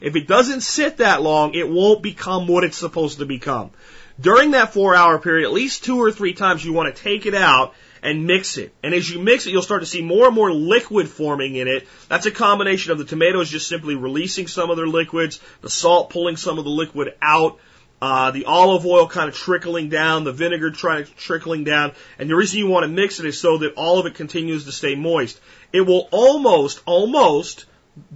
[0.00, 3.70] If it doesn't sit that long, it won't become what it's supposed to become.
[4.20, 7.26] During that four hour period, at least two or three times you want to take
[7.26, 8.74] it out and mix it.
[8.82, 11.68] And as you mix it, you'll start to see more and more liquid forming in
[11.68, 11.88] it.
[12.08, 16.10] That's a combination of the tomatoes just simply releasing some of their liquids, the salt
[16.10, 17.58] pulling some of the liquid out,
[18.04, 22.36] uh, the olive oil kind of trickling down, the vinegar trying trickling down, and the
[22.36, 24.94] reason you want to mix it is so that all of it continues to stay
[24.94, 25.40] moist.
[25.72, 27.64] It will almost, almost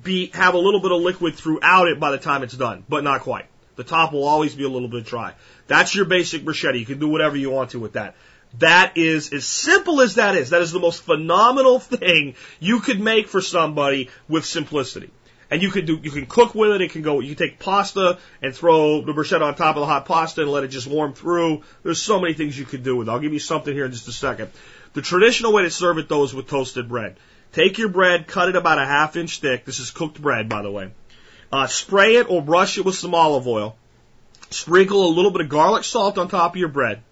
[0.02, 3.02] be have a little bit of liquid throughout it by the time it's done, but
[3.02, 3.46] not quite.
[3.76, 5.32] The top will always be a little bit dry.
[5.68, 6.78] That's your basic bruschetta.
[6.78, 8.14] You can do whatever you want to with that.
[8.58, 10.50] That is as simple as that is.
[10.50, 15.08] That is the most phenomenal thing you could make for somebody with simplicity.
[15.50, 16.80] And you can do, you can cook with it.
[16.82, 19.86] It can go, you can take pasta and throw the bruschetta on top of the
[19.86, 21.62] hot pasta and let it just warm through.
[21.82, 23.10] There's so many things you could do with it.
[23.10, 24.50] I'll give you something here in just a second.
[24.92, 27.16] The traditional way to serve it though is with toasted bread.
[27.52, 29.64] Take your bread, cut it about a half inch thick.
[29.64, 30.90] This is cooked bread, by the way.
[31.50, 33.76] Uh, spray it or brush it with some olive oil.
[34.50, 37.02] Sprinkle a little bit of garlic salt on top of your bread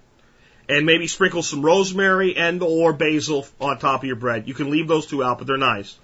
[0.68, 4.48] and maybe sprinkle some rosemary and or basil on top of your bread.
[4.48, 5.96] You can leave those two out, but they're nice.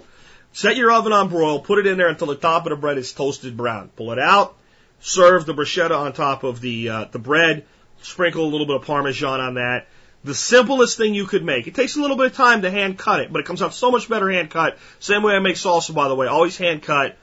[0.52, 2.98] Set your oven on broil, put it in there until the top of the bread
[2.98, 3.88] is toasted brown.
[3.96, 4.54] Pull it out,
[5.00, 7.64] serve the bruschetta on top of the uh, the bread,
[8.02, 9.86] sprinkle a little bit of parmesan on that.
[10.24, 11.66] The simplest thing you could make.
[11.66, 13.74] It takes a little bit of time to hand cut it, but it comes out
[13.74, 14.78] so much better hand cut.
[15.00, 17.16] Same way I make salsa, by the way, always hand cut.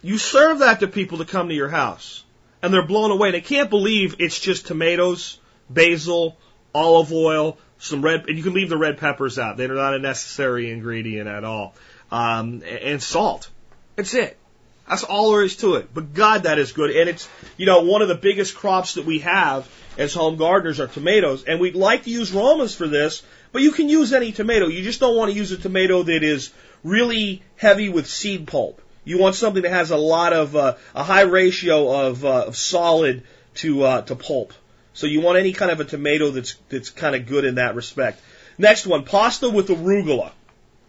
[0.00, 2.24] You serve that to people to come to your house,
[2.60, 3.30] and they're blown away.
[3.30, 5.38] They can't believe it's just tomatoes
[5.70, 6.36] basil,
[6.74, 9.56] olive oil, some red, and you can leave the red peppers out.
[9.56, 11.74] They're not a necessary ingredient at all.
[12.12, 13.48] Um, and salt.
[13.96, 14.36] That's it.
[14.88, 15.94] That's all there is to it.
[15.94, 16.90] But God, that is good.
[16.90, 20.78] And it's, you know, one of the biggest crops that we have as home gardeners
[20.78, 21.44] are tomatoes.
[21.44, 23.22] And we'd like to use Romas for this,
[23.52, 24.66] but you can use any tomato.
[24.66, 26.52] You just don't want to use a tomato that is
[26.84, 28.82] really heavy with seed pulp.
[29.04, 32.56] You want something that has a lot of, uh, a high ratio of, uh, of
[32.56, 33.22] solid
[33.54, 34.52] to, uh, to pulp.
[34.94, 37.74] So you want any kind of a tomato that's that's kind of good in that
[37.74, 38.20] respect.
[38.58, 40.32] Next one, pasta with arugula.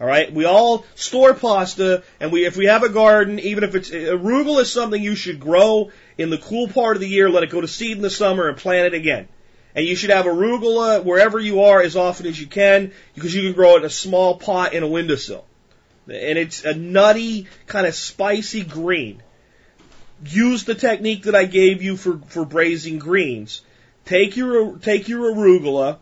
[0.01, 3.75] All right, we all store pasta, and we if we have a garden, even if
[3.75, 7.43] it's arugula is something you should grow in the cool part of the year, let
[7.43, 9.27] it go to seed in the summer, and plant it again.
[9.75, 13.43] And you should have arugula wherever you are as often as you can, because you
[13.43, 15.45] can grow it in a small pot in a windowsill.
[16.07, 19.23] And it's a nutty, kind of spicy green.
[20.25, 23.61] Use the technique that I gave you for, for braising greens
[24.05, 25.99] Take your take your arugula.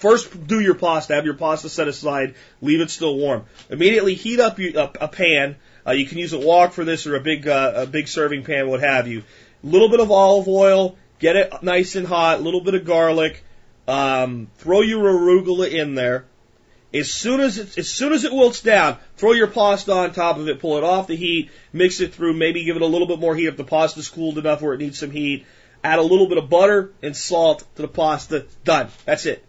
[0.00, 1.14] First, do your pasta.
[1.14, 2.34] Have your pasta set aside.
[2.62, 3.44] Leave it still warm.
[3.68, 5.56] Immediately heat up a, pan.
[5.86, 8.42] Uh, you can use a wok for this or a big uh, a big serving
[8.42, 9.22] pan, what have you.
[9.62, 10.96] A little bit of olive oil.
[11.18, 12.38] Get it nice and hot.
[12.38, 13.44] A little bit of garlic.
[13.86, 16.24] Um, throw your arugula in there.
[16.94, 20.38] As soon as it, as soon as it wilts down, throw your pasta on top
[20.38, 20.60] of it.
[20.60, 21.50] Pull it off the heat.
[21.74, 22.32] Mix it through.
[22.32, 24.78] Maybe give it a little bit more heat if the pasta's cooled enough where it
[24.78, 25.44] needs some heat.
[25.84, 28.46] Add a little bit of butter and salt to the pasta.
[28.64, 28.88] Done.
[29.04, 29.44] That's it.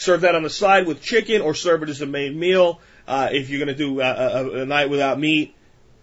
[0.00, 2.80] Serve that on the side with chicken or serve it as a main meal.
[3.06, 5.54] Uh, if you're going to do a, a, a night without meat,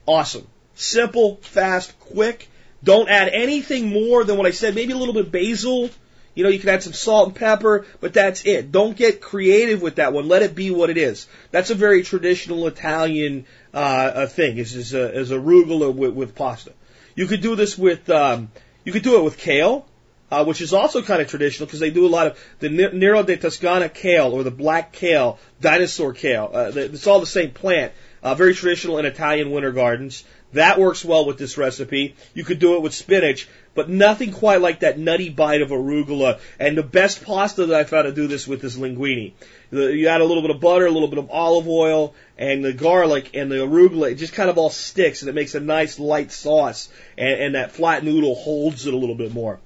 [0.05, 0.47] awesome.
[0.75, 2.47] Simple, fast, quick.
[2.83, 4.75] Don't add anything more than what I said.
[4.75, 5.89] Maybe a little bit basil.
[6.35, 8.71] You know, you can add some salt and pepper, but that's it.
[8.71, 10.27] Don't get creative with that one.
[10.27, 11.27] Let it be what it is.
[11.49, 14.59] That's a very traditional Italian uh, thing.
[14.59, 16.73] Is is a, is arugula with, with pasta.
[17.15, 18.51] You could do this with um,
[18.85, 19.87] you could do it with kale,
[20.31, 23.23] uh, which is also kind of traditional because they do a lot of the Nero
[23.23, 26.49] di Toscana kale or the black kale, dinosaur kale.
[26.53, 27.93] Uh, it's all the same plant.
[28.23, 30.23] Uh, very traditional in Italian winter gardens.
[30.53, 32.15] That works well with this recipe.
[32.33, 36.39] You could do it with spinach, but nothing quite like that nutty bite of arugula.
[36.57, 39.33] And the best pasta that I found to do this with is linguine.
[39.71, 42.73] You add a little bit of butter, a little bit of olive oil, and the
[42.73, 44.11] garlic and the arugula.
[44.11, 46.89] It just kind of all sticks, and it makes a nice light sauce.
[47.17, 49.59] And, and that flat noodle holds it a little bit more.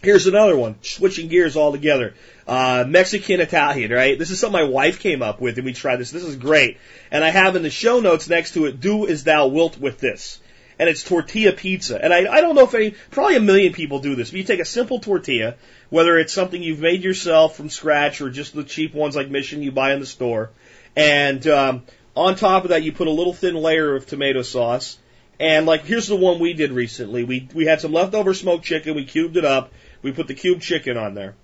[0.00, 2.14] Here's another one, switching gears altogether.
[2.46, 4.18] Uh, Mexican Italian, right?
[4.18, 6.12] This is something my wife came up with and we tried this.
[6.12, 6.78] This is great.
[7.10, 9.98] And I have in the show notes next to it, do as thou wilt with
[9.98, 10.40] this.
[10.78, 12.02] And it's tortilla pizza.
[12.02, 14.30] And I, I don't know if any, probably a million people do this.
[14.30, 15.56] But you take a simple tortilla,
[15.90, 19.62] whether it's something you've made yourself from scratch or just the cheap ones like Mission
[19.62, 20.50] you buy in the store.
[20.94, 21.82] And, um,
[22.14, 24.98] on top of that, you put a little thin layer of tomato sauce.
[25.40, 27.24] And like, here's the one we did recently.
[27.24, 28.96] We, we had some leftover smoked chicken.
[28.96, 31.34] We cubed it up we put the cube chicken on there.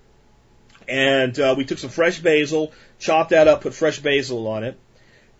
[0.87, 4.79] And uh, we took some fresh basil, chopped that up, put fresh basil on it,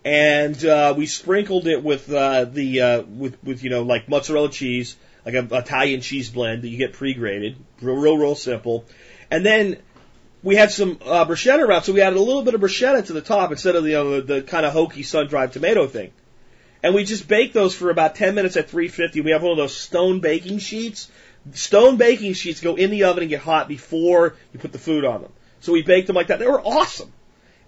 [0.04, 4.50] and uh, we sprinkled it with uh, the uh, with with you know like mozzarella
[4.50, 8.84] cheese, like an Italian cheese blend that you get pre-grated, real, real, real simple.
[9.30, 9.78] And then
[10.44, 13.12] we had some uh, bruschetta around, so we added a little bit of bruschetta to
[13.12, 16.12] the top instead of the, the, the kind of hokey sun-dried tomato thing.
[16.84, 19.22] And we just baked those for about 10 minutes at 350.
[19.22, 21.10] We have one of those stone baking sheets.
[21.52, 25.04] Stone baking sheets go in the oven and get hot before you put the food
[25.04, 25.32] on them.
[25.60, 26.38] So we baked them like that.
[26.38, 27.12] They were awesome.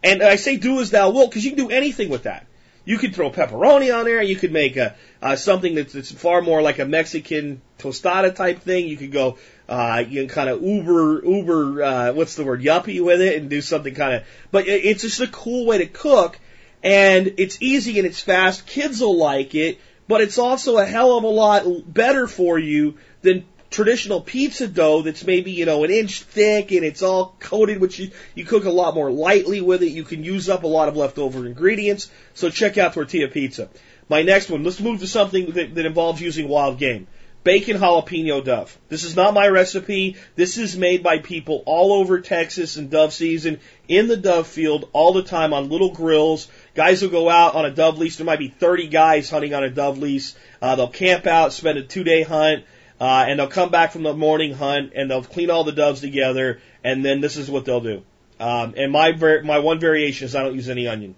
[0.02, 2.46] And I say do as thou wilt because you can do anything with that.
[2.84, 4.22] You could throw pepperoni on there.
[4.22, 8.60] You could make a uh, something that's, that's far more like a Mexican tostada type
[8.60, 8.86] thing.
[8.86, 9.36] You could go,
[9.68, 13.50] uh, you can kind of uber uber uh, what's the word yuppie with it and
[13.50, 14.22] do something kind of.
[14.50, 16.38] But it, it's just a cool way to cook,
[16.82, 18.66] and it's easy and it's fast.
[18.66, 22.96] Kids will like it, but it's also a hell of a lot better for you
[23.20, 27.80] than traditional pizza dough that's maybe, you know, an inch thick and it's all coated,
[27.80, 29.90] which you, you cook a lot more lightly with it.
[29.90, 32.10] You can use up a lot of leftover ingredients.
[32.34, 33.68] So check out Tortilla Pizza.
[34.08, 37.06] My next one, let's move to something that, that involves using wild game.
[37.44, 38.76] Bacon jalapeno dove.
[38.88, 40.16] This is not my recipe.
[40.34, 44.88] This is made by people all over Texas in dove season, in the dove field,
[44.92, 46.48] all the time on little grills.
[46.74, 48.16] Guys will go out on a dove lease.
[48.16, 50.34] There might be 30 guys hunting on a dove lease.
[50.60, 52.64] Uh, they'll camp out, spend a two day hunt,
[53.00, 56.00] uh, and they'll come back from the morning hunt and they'll clean all the doves
[56.00, 58.02] together, and then this is what they'll do.
[58.40, 61.14] Um, and my ver- my one variation is I don't use any onion.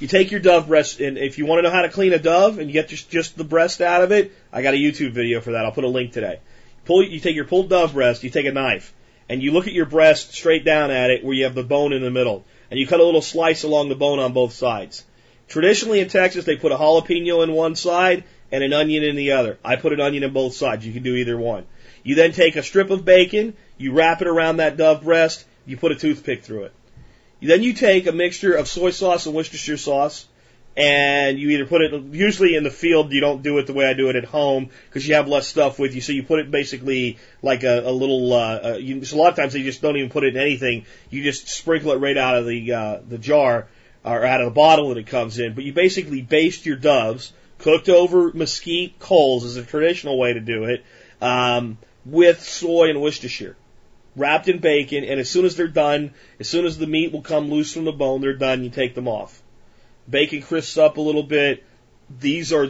[0.00, 2.18] You take your dove breast, and if you want to know how to clean a
[2.18, 5.40] dove and get just, just the breast out of it, I got a YouTube video
[5.40, 5.64] for that.
[5.64, 6.40] I'll put a link today.
[6.84, 8.92] Pull, you take your pulled dove breast, you take a knife,
[9.28, 11.92] and you look at your breast straight down at it where you have the bone
[11.92, 15.04] in the middle, and you cut a little slice along the bone on both sides.
[15.48, 19.32] Traditionally in Texas, they put a jalapeno in one side and an onion in the
[19.32, 19.58] other.
[19.64, 20.86] I put an onion in both sides.
[20.86, 21.64] You can do either one.
[22.02, 25.76] You then take a strip of bacon, you wrap it around that dove breast, you
[25.76, 26.72] put a toothpick through it.
[27.40, 30.26] Then you take a mixture of soy sauce and Worcestershire sauce,
[30.76, 33.86] and you either put it, usually in the field, you don't do it the way
[33.86, 36.40] I do it at home, because you have less stuff with you, so you put
[36.40, 39.62] it basically like a, a little, uh, uh, you, so a lot of times they
[39.62, 42.72] just don't even put it in anything, you just sprinkle it right out of the,
[42.72, 43.68] uh, the jar,
[44.04, 47.32] or out of the bottle that it comes in, but you basically baste your doves,
[47.64, 50.84] cooked over mesquite coals is a traditional way to do it,
[51.22, 53.56] um, with soy and Worcestershire,
[54.14, 55.02] wrapped in bacon.
[55.02, 57.86] And as soon as they're done, as soon as the meat will come loose from
[57.86, 58.64] the bone, they're done.
[58.64, 59.42] You take them off.
[60.10, 61.64] Bacon crisps up a little bit.
[62.20, 62.68] These are,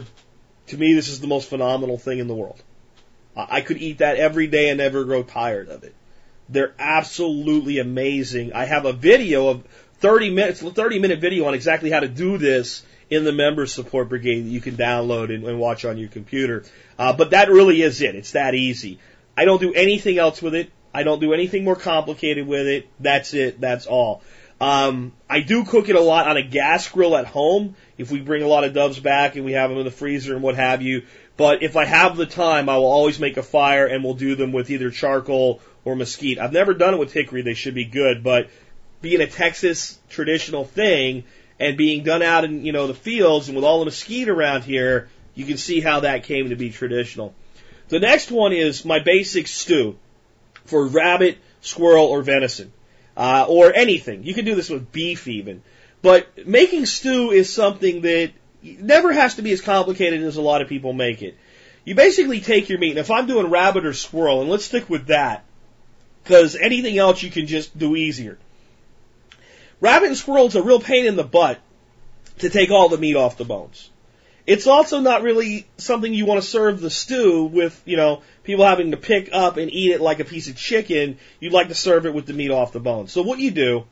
[0.67, 2.63] to me, this is the most phenomenal thing in the world.
[3.35, 5.93] I could eat that every day and never grow tired of it.
[6.47, 8.53] They're absolutely amazing.
[8.53, 9.65] I have a video of
[9.99, 14.09] 30 minutes, 30 minute video on exactly how to do this in the member support
[14.09, 16.63] brigade that you can download and, and watch on your computer.
[16.97, 18.15] Uh, but that really is it.
[18.15, 18.99] It's that easy.
[19.37, 20.71] I don't do anything else with it.
[20.93, 22.87] I don't do anything more complicated with it.
[22.99, 23.59] That's it.
[23.59, 24.23] That's all.
[24.61, 28.21] Um, I do cook it a lot on a gas grill at home if we
[28.21, 30.55] bring a lot of doves back and we have them in the freezer and what
[30.55, 31.03] have you.
[31.35, 34.35] But if I have the time, I will always make a fire and we'll do
[34.35, 36.39] them with either charcoal or mesquite.
[36.39, 37.41] I've never done it with hickory.
[37.41, 38.49] They should be good, but
[39.01, 41.25] being a Texas traditional thing,
[41.59, 44.63] and being done out in, you know, the fields and with all the mesquite around
[44.63, 47.33] here, you can see how that came to be traditional.
[47.89, 49.97] The next one is my basic stew
[50.65, 52.73] for rabbit, squirrel, or venison,
[53.15, 54.23] uh, or anything.
[54.23, 55.61] You can do this with beef even.
[56.01, 60.61] But making stew is something that never has to be as complicated as a lot
[60.61, 61.37] of people make it.
[61.83, 64.89] You basically take your meat, and if I'm doing rabbit or squirrel, and let's stick
[64.89, 65.43] with that,
[66.23, 68.39] because anything else you can just do easier.
[69.81, 71.59] Rabbit and squirrel is a real pain in the butt
[72.39, 73.89] to take all the meat off the bones.
[74.47, 78.63] It's also not really something you want to serve the stew with, you know, people
[78.63, 81.17] having to pick up and eat it like a piece of chicken.
[81.39, 83.07] You'd like to serve it with the meat off the bone.
[83.07, 83.85] So what you do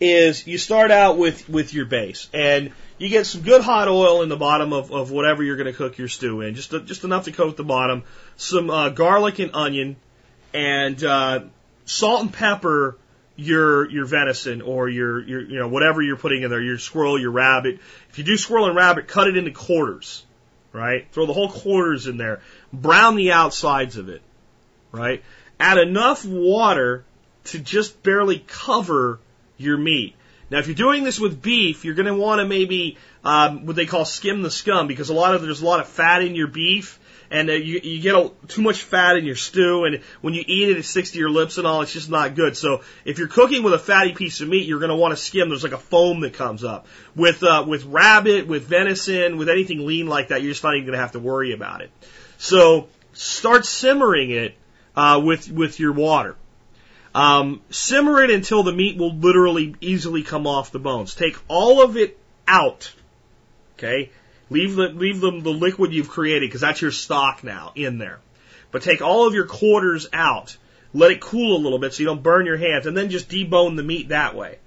[0.00, 4.22] is you start out with, with your base and you get some good hot oil
[4.22, 7.02] in the bottom of, of whatever you're going to cook your stew in, just, just
[7.02, 8.04] enough to coat the bottom,
[8.36, 9.96] some uh, garlic and onion,
[10.54, 11.40] and uh,
[11.84, 12.96] salt and pepper
[13.36, 17.18] your your venison or your your you know whatever you're putting in there, your squirrel,
[17.18, 17.80] your rabbit.
[18.10, 20.24] If you do squirrel and rabbit, cut it into quarters,
[20.72, 21.06] right?
[21.12, 22.40] Throw the whole quarters in there.
[22.72, 24.22] Brown the outsides of it,
[24.90, 25.22] right?
[25.60, 27.04] Add enough water
[27.44, 29.20] to just barely cover
[29.58, 30.14] your meat.
[30.50, 33.76] Now, if you're doing this with beef, you're going to want to maybe um, what
[33.76, 36.34] they call skim the scum because a lot of there's a lot of fat in
[36.34, 40.02] your beef and uh, you, you get a, too much fat in your stew, and
[40.20, 41.82] when you eat it, it sticks to your lips and all.
[41.82, 42.56] It's just not good.
[42.56, 45.16] So if you're cooking with a fatty piece of meat, you're going to want to
[45.16, 45.48] skim.
[45.48, 49.86] There's like a foam that comes up with uh, with rabbit, with venison, with anything
[49.86, 50.42] lean like that.
[50.42, 51.90] You're just not even going to have to worry about it.
[52.38, 54.54] So start simmering it
[54.94, 56.36] uh, with with your water.
[57.14, 61.14] Um, simmer it until the meat will literally easily come off the bones.
[61.14, 62.92] Take all of it out.
[63.74, 64.10] Okay
[64.48, 68.20] Leave the leave them the liquid you've created because that's your stock now in there.
[68.70, 70.56] But take all of your quarters out.
[70.94, 73.28] Let it cool a little bit so you don't burn your hands, and then just
[73.28, 74.58] debone the meat that way.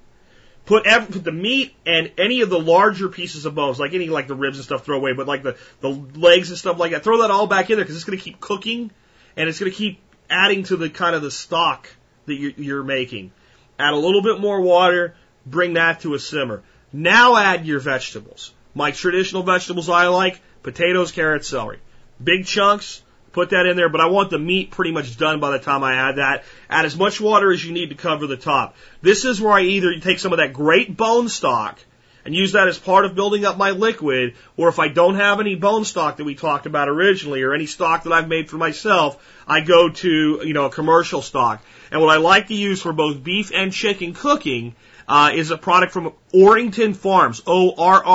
[0.65, 4.07] Put, every, put the meat and any of the larger pieces of bones, like any
[4.09, 5.13] like the ribs and stuff, throw away.
[5.13, 7.85] But like the the legs and stuff like that, throw that all back in there
[7.85, 8.91] because it's going to keep cooking,
[9.35, 9.99] and it's going to keep
[10.29, 11.89] adding to the kind of the stock
[12.25, 13.31] that you're, you're making.
[13.79, 15.15] Add a little bit more water,
[15.45, 16.61] bring that to a simmer.
[16.91, 18.53] Now add your vegetables.
[18.79, 21.79] My traditional vegetables I like potatoes, carrots, celery.
[22.23, 23.03] Big chunks,
[23.33, 25.83] put that in there, but I want the meat pretty much done by the time
[25.83, 26.45] I add that.
[26.69, 28.77] Add as much water as you need to cover the top.
[29.01, 31.77] This is where I either take some of that great bone stock
[32.23, 35.41] and use that as part of building up my liquid, or if I don't have
[35.41, 38.55] any bone stock that we talked about originally, or any stock that I've made for
[38.55, 41.61] myself, I go to, you know, a commercial stock.
[41.91, 44.75] And what I like to use for both beef and chicken cooking
[45.09, 48.13] uh, is a product from Orrington Farms, O-R-R-I-N-G-T-O-N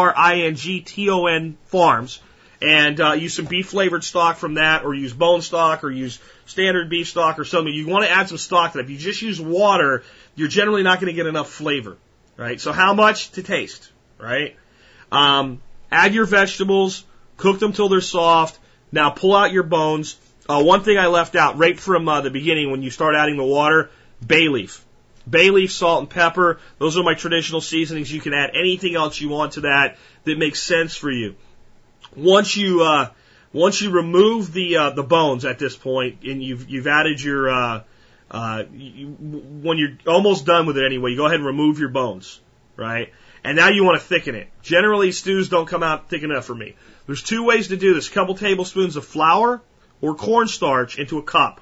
[1.66, 2.20] Farms
[2.64, 6.18] and uh, use some beef flavored stock from that, or use bone stock, or use
[6.46, 7.72] standard beef stock, or something.
[7.72, 10.02] You want to add some stock to that if you just use water,
[10.34, 11.98] you're generally not going to get enough flavor,
[12.36, 12.58] right?
[12.60, 14.56] So how much to taste, right?
[15.12, 17.04] Um, add your vegetables,
[17.36, 18.58] cook them till they're soft.
[18.90, 20.16] Now pull out your bones.
[20.48, 23.36] Uh, one thing I left out right from uh, the beginning when you start adding
[23.36, 23.90] the water,
[24.26, 24.84] bay leaf.
[25.28, 26.60] Bay leaf, salt, and pepper.
[26.78, 28.12] Those are my traditional seasonings.
[28.12, 31.34] You can add anything else you want to that that makes sense for you
[32.16, 33.10] once you uh,
[33.52, 37.50] once you remove the uh, the bones at this point, and you've you've added your
[37.50, 37.82] uh,
[38.30, 41.88] uh, you, when you're almost done with it anyway, you go ahead and remove your
[41.88, 42.40] bones,
[42.76, 43.12] right?
[43.42, 44.48] And now you want to thicken it.
[44.62, 46.76] Generally, stews don't come out thick enough for me.
[47.06, 49.62] There's two ways to do this: a couple tablespoons of flour
[50.00, 51.60] or cornstarch into a cup.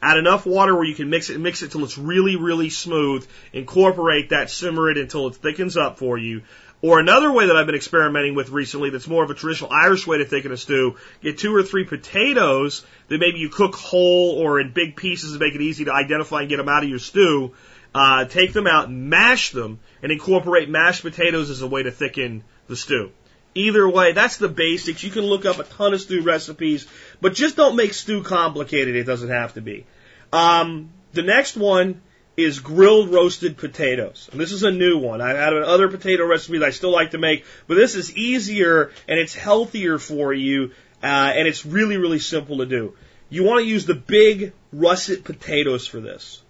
[0.00, 3.26] Add enough water where you can mix it, mix it till it's really, really smooth.
[3.52, 6.42] Incorporate that, simmer it until it thickens up for you.
[6.80, 10.06] Or another way that I've been experimenting with recently that's more of a traditional Irish
[10.06, 14.38] way to thicken a stew, get two or three potatoes that maybe you cook whole
[14.38, 16.88] or in big pieces to make it easy to identify and get them out of
[16.88, 17.52] your stew.
[17.92, 22.44] Uh, take them out, mash them, and incorporate mashed potatoes as a way to thicken
[22.68, 23.10] the stew.
[23.54, 25.02] Either way, that's the basics.
[25.02, 26.86] You can look up a ton of stew recipes,
[27.20, 28.94] but just don't make stew complicated.
[28.94, 29.86] It doesn't have to be.
[30.32, 32.02] Um, the next one
[32.36, 34.28] is grilled roasted potatoes.
[34.30, 35.20] And this is a new one.
[35.20, 38.92] I have another potato recipe that I still like to make, but this is easier
[39.08, 40.70] and it's healthier for you,
[41.02, 42.94] uh, and it's really, really simple to do.
[43.28, 46.40] You want to use the big russet potatoes for this.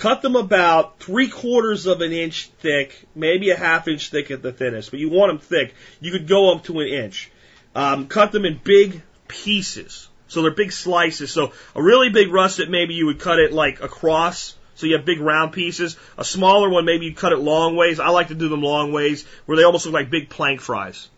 [0.00, 4.40] Cut them about three quarters of an inch thick, maybe a half inch thick at
[4.40, 5.74] the thinnest, but you want them thick.
[6.00, 7.30] You could go up to an inch.
[7.74, 10.08] Um, cut them in big pieces.
[10.26, 11.30] So they're big slices.
[11.30, 15.04] So a really big russet, maybe you would cut it like across so you have
[15.04, 15.98] big round pieces.
[16.16, 18.00] A smaller one, maybe you cut it long ways.
[18.00, 21.10] I like to do them long ways where they almost look like big plank fries.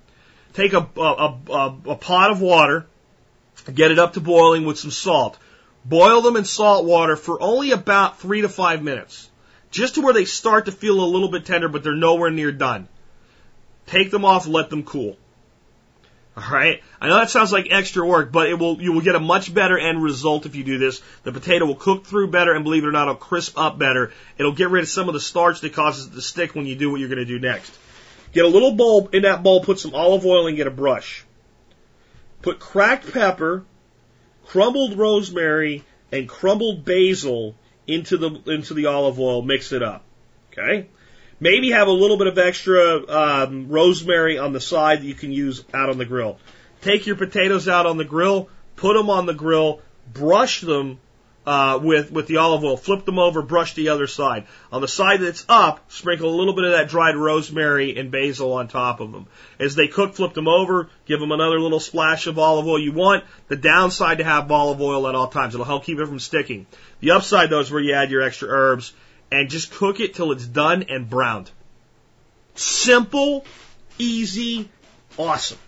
[0.54, 2.86] Take a, a, a, a pot of water,
[3.72, 5.38] get it up to boiling with some salt.
[5.84, 9.28] Boil them in salt water for only about three to five minutes.
[9.70, 12.52] Just to where they start to feel a little bit tender, but they're nowhere near
[12.52, 12.88] done.
[13.86, 15.16] Take them off, let them cool.
[16.36, 16.82] All right.
[17.00, 19.52] I know that sounds like extra work, but it will, you will get a much
[19.52, 21.02] better end result if you do this.
[21.24, 24.12] The potato will cook through better and believe it or not, it'll crisp up better.
[24.38, 26.74] It'll get rid of some of the starch that causes it to stick when you
[26.74, 27.76] do what you're going to do next.
[28.32, 31.24] Get a little bowl, in that bowl, put some olive oil and get a brush.
[32.40, 33.64] Put cracked pepper,
[34.52, 35.82] crumbled rosemary,
[36.12, 37.54] and crumbled basil
[37.86, 40.04] into the, into the olive oil, mix it up.
[40.52, 40.88] Okay?
[41.40, 45.32] Maybe have a little bit of extra um, rosemary on the side that you can
[45.32, 46.38] use out on the grill.
[46.82, 49.80] Take your potatoes out on the grill, put them on the grill,
[50.12, 51.00] brush them
[51.46, 54.46] uh, with with the olive oil, flip them over, brush the other side.
[54.70, 58.52] On the side that's up, sprinkle a little bit of that dried rosemary and basil
[58.52, 59.26] on top of them.
[59.58, 62.78] As they cook, flip them over, give them another little splash of olive oil.
[62.78, 65.54] You want the downside to have olive oil at all times.
[65.54, 66.66] It'll help keep it from sticking.
[67.00, 68.92] The upside though is where you add your extra herbs
[69.32, 71.50] and just cook it till it's done and browned.
[72.54, 73.44] Simple,
[73.98, 74.68] easy,
[75.18, 75.58] awesome.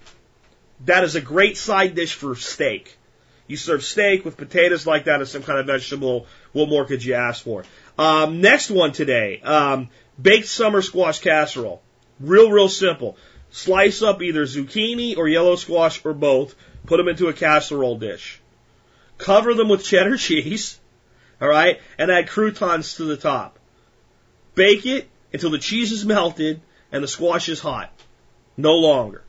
[0.84, 2.96] That is a great side dish for steak.
[3.46, 6.26] You serve steak with potatoes like that as some kind of vegetable.
[6.52, 7.64] What more could you ask for?
[7.98, 9.90] Um, next one today, um,
[10.20, 11.82] baked summer squash casserole.
[12.20, 13.16] Real, real simple.
[13.50, 16.54] Slice up either zucchini or yellow squash or both.
[16.86, 18.40] Put them into a casserole dish.
[19.18, 20.78] Cover them with cheddar cheese
[21.40, 23.58] all right, and add croutons to the top.
[24.54, 26.60] Bake it until the cheese is melted
[26.92, 27.92] and the squash is hot.
[28.56, 29.22] No longer.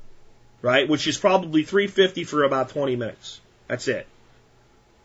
[0.61, 0.87] Right?
[0.87, 3.41] Which is probably 350 for about 20 minutes.
[3.67, 4.07] That's it.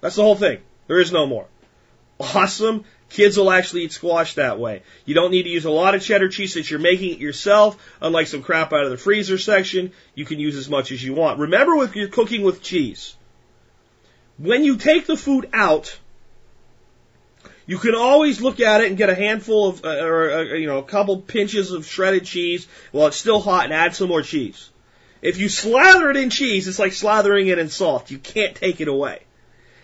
[0.01, 0.59] That's the whole thing.
[0.87, 1.47] There is no more.
[2.19, 4.83] Awesome, Kids will actually eat squash that way.
[5.05, 7.77] You don't need to use a lot of cheddar cheese since you're making it yourself.
[8.01, 11.13] Unlike some crap out of the freezer section, you can use as much as you
[11.13, 11.41] want.
[11.41, 13.17] Remember with your cooking with cheese,
[14.39, 15.99] when you take the food out,
[17.67, 20.69] you can always look at it and get a handful of, uh, or uh, you
[20.69, 24.23] know, a couple pinches of shredded cheese while it's still hot and add some more
[24.23, 24.71] cheese.
[25.23, 28.11] If you slather it in cheese, it's like slathering it in salt.
[28.11, 29.21] You can't take it away.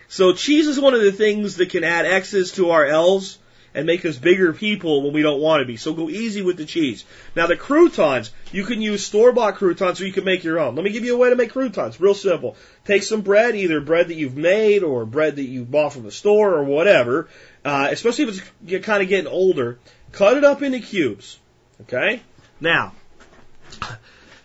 [0.07, 3.37] So cheese is one of the things that can add X's to our L's
[3.73, 5.77] and make us bigger people when we don't want to be.
[5.77, 7.05] So go easy with the cheese.
[7.35, 10.75] Now the croutons, you can use store-bought croutons or you can make your own.
[10.75, 11.99] Let me give you a way to make croutons.
[11.99, 12.55] Real simple.
[12.85, 16.11] Take some bread, either bread that you've made or bread that you bought from the
[16.11, 17.27] store or whatever,
[17.63, 19.77] uh, especially if it's kind of getting older.
[20.11, 21.37] Cut it up into cubes.
[21.81, 22.23] Okay?
[22.59, 22.93] Now,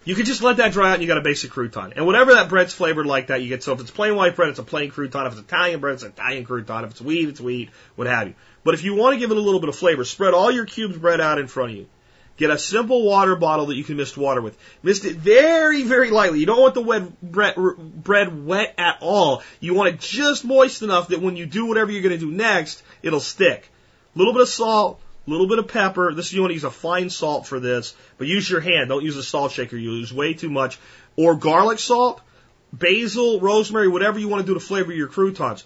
[0.04, 1.92] you can just let that dry out and you got a basic crouton.
[1.94, 4.48] And whatever that bread's flavored like that, you get, so if it's plain white bread,
[4.48, 5.26] it's a plain crouton.
[5.26, 6.84] If it's Italian bread, it's an Italian crouton.
[6.84, 8.34] If it's wheat, it's wheat, what have you.
[8.64, 10.66] But if you want to give it a little bit of flavor, spread all your
[10.66, 11.86] cubes bread out in front of you.
[12.36, 14.56] Get a simple water bottle that you can mist water with.
[14.82, 16.40] Mist it very, very lightly.
[16.40, 19.42] You don't want the wet bread, bread wet at all.
[19.60, 22.32] You want it just moist enough that when you do whatever you're going to do
[22.32, 23.70] next, it'll stick.
[24.14, 26.12] A little bit of salt, a little bit of pepper.
[26.14, 28.88] This you want to use a fine salt for this, but use your hand.
[28.88, 29.76] Don't use a salt shaker.
[29.76, 30.78] You use way too much.
[31.16, 32.20] Or garlic salt,
[32.72, 35.64] basil, rosemary, whatever you want to do to flavor your croutons.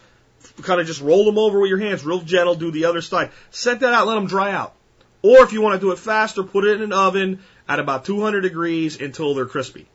[0.63, 2.55] Kind of just roll them over with your hands, real gentle.
[2.55, 3.31] Do the other side.
[3.51, 4.07] Set that out.
[4.07, 4.75] Let them dry out.
[5.23, 8.05] Or if you want to do it faster, put it in an oven at about
[8.05, 9.87] 200 degrees until they're crispy.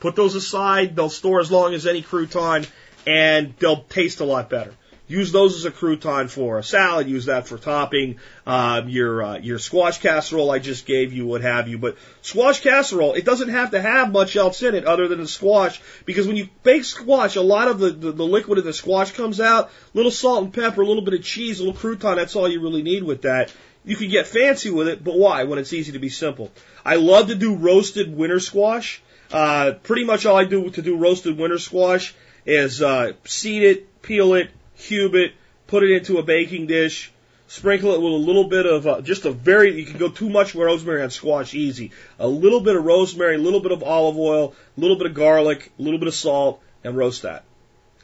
[0.00, 0.94] Put those aside.
[0.94, 2.68] They'll store as long as any crouton,
[3.06, 4.74] and they'll taste a lot better.
[5.08, 7.08] Use those as a crouton for a salad.
[7.08, 11.42] Use that for topping uh, your uh, your squash casserole I just gave you, what
[11.42, 11.78] have you.
[11.78, 15.28] But squash casserole, it doesn't have to have much else in it other than the
[15.28, 18.72] squash, because when you bake squash, a lot of the, the, the liquid in the
[18.72, 19.70] squash comes out.
[19.94, 22.16] Little salt and pepper, a little bit of cheese, a little crouton.
[22.16, 23.54] That's all you really need with that.
[23.84, 25.44] You can get fancy with it, but why?
[25.44, 26.50] When it's easy to be simple.
[26.84, 29.00] I love to do roasted winter squash.
[29.32, 34.02] Uh, pretty much all I do to do roasted winter squash is uh, seed it,
[34.02, 35.32] peel it, cube it,
[35.66, 37.12] put it into a baking dish,
[37.48, 40.28] sprinkle it with a little bit of uh, just a very you can go too
[40.28, 41.92] much with rosemary on squash easy.
[42.18, 45.14] A little bit of rosemary, a little bit of olive oil, a little bit of
[45.14, 47.44] garlic, a little bit of salt, and roast that,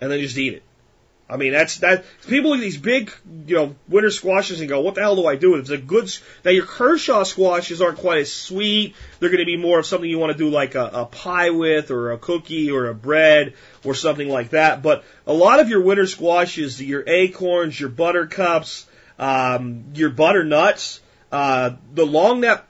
[0.01, 0.63] and then just eat it.
[1.29, 2.05] I mean, that's that.
[2.29, 3.11] People look at these big,
[3.47, 5.61] you know, winter squashes and go, "What the hell do I do?" With?
[5.61, 6.13] It's a good.
[6.45, 8.95] Now your Kershaw squashes aren't quite as sweet.
[9.19, 11.51] They're going to be more of something you want to do like a, a pie
[11.51, 14.83] with, or a cookie, or a bread, or something like that.
[14.83, 18.87] But a lot of your winter squashes, your acorns, your buttercups,
[19.19, 21.01] um, your butternuts,
[21.31, 22.67] uh, the long neck,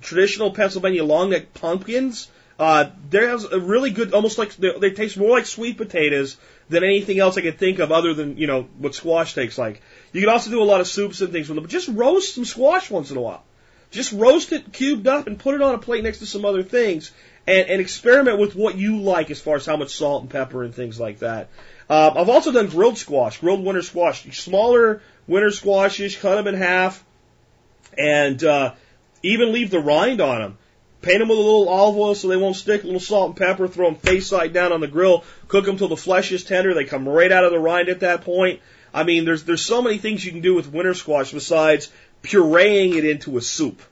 [0.00, 2.28] traditional Pennsylvania long neck pumpkins.
[2.58, 6.36] Uh, there's a really good, almost like they, taste more like sweet potatoes
[6.68, 9.82] than anything else I could think of other than, you know, what squash tastes like.
[10.12, 12.34] You can also do a lot of soups and things with them, but just roast
[12.34, 13.44] some squash once in a while.
[13.90, 16.62] Just roast it cubed up and put it on a plate next to some other
[16.62, 17.12] things
[17.46, 20.64] and, and experiment with what you like as far as how much salt and pepper
[20.64, 21.48] and things like that.
[21.88, 26.54] Um, I've also done grilled squash, grilled winter squash, smaller winter squashes, cut them in
[26.54, 27.04] half,
[27.96, 28.74] and uh,
[29.22, 30.58] even leave the rind on them.
[31.02, 33.36] Paint them with a little olive oil so they won't stick, a little salt and
[33.36, 36.42] pepper, throw them face side down on the grill, cook them till the flesh is
[36.42, 36.74] tender.
[36.74, 38.60] They come right out of the rind at that point.
[38.92, 41.90] I mean, there's, there's so many things you can do with winter squash besides
[42.22, 43.82] pureeing it into a soup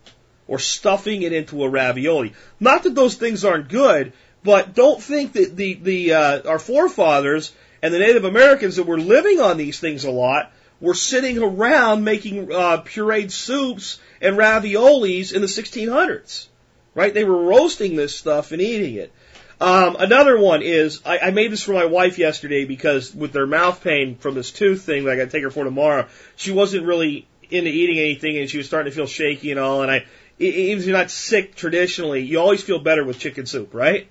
[0.49, 2.33] or stuffing it into a ravioli.
[2.59, 7.53] Not that those things aren't good, but don't think that the, the, uh, our forefathers
[7.83, 12.03] and the Native Americans that were living on these things a lot were sitting around
[12.03, 16.47] making, uh, pureed soups and raviolis in the 1600s
[16.95, 17.13] right?
[17.13, 19.13] They were roasting this stuff and eating it.
[19.61, 23.47] Um, another one is I, I made this for my wife yesterday because with their
[23.47, 26.51] mouth pain from this tooth thing that I got to take her for tomorrow, she
[26.51, 29.83] wasn't really into eating anything and she was starting to feel shaky and all.
[29.83, 30.07] And I,
[30.39, 34.09] even if you're not sick traditionally, you always feel better with chicken soup, right?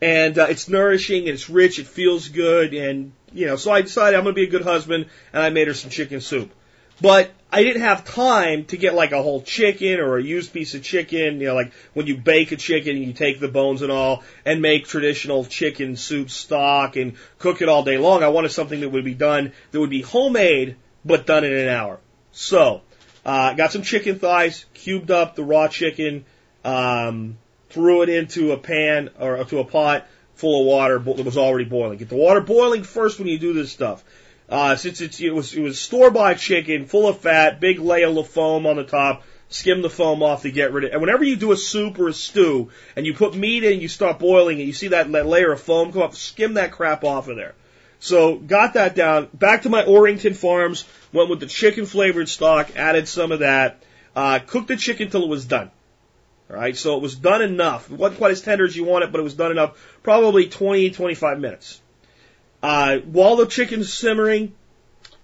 [0.00, 3.56] And uh, it's nourishing it's rich, it feels good, and you know.
[3.56, 5.90] So I decided I'm going to be a good husband, and I made her some
[5.90, 6.52] chicken soup.
[7.00, 10.74] But I didn't have time to get like a whole chicken or a used piece
[10.74, 13.92] of chicken, you know, like when you bake a chicken, you take the bones and
[13.92, 18.22] all and make traditional chicken soup stock and cook it all day long.
[18.22, 21.68] I wanted something that would be done, that would be homemade, but done in an
[21.68, 22.00] hour.
[22.32, 22.82] So,
[23.24, 26.24] uh, got some chicken thighs, cubed up the raw chicken,
[26.64, 27.38] um,
[27.70, 31.64] threw it into a pan or to a pot full of water that was already
[31.64, 31.98] boiling.
[31.98, 34.02] Get the water boiling first when you do this stuff.
[34.48, 38.18] Uh, since it's, it was, it was store bought chicken, full of fat, big layer
[38.18, 40.92] of foam on the top, skim the foam off to get rid of it.
[40.92, 43.88] And whenever you do a soup or a stew and you put meat in, you
[43.88, 47.04] start boiling and you see that, that layer of foam come up, skim that crap
[47.04, 47.54] off of there.
[48.00, 49.30] So got that down.
[49.32, 50.84] Back to my Orrington Farms.
[51.12, 52.76] Went with the chicken flavored stock.
[52.76, 53.82] Added some of that.
[54.14, 55.70] Uh, cooked the chicken till it was done.
[56.50, 57.90] All right, so it was done enough.
[57.90, 59.78] It wasn't quite as tender as you want it, but it was done enough.
[60.02, 61.80] Probably 20, 25 minutes.
[62.64, 64.54] Uh, while the chicken's simmering,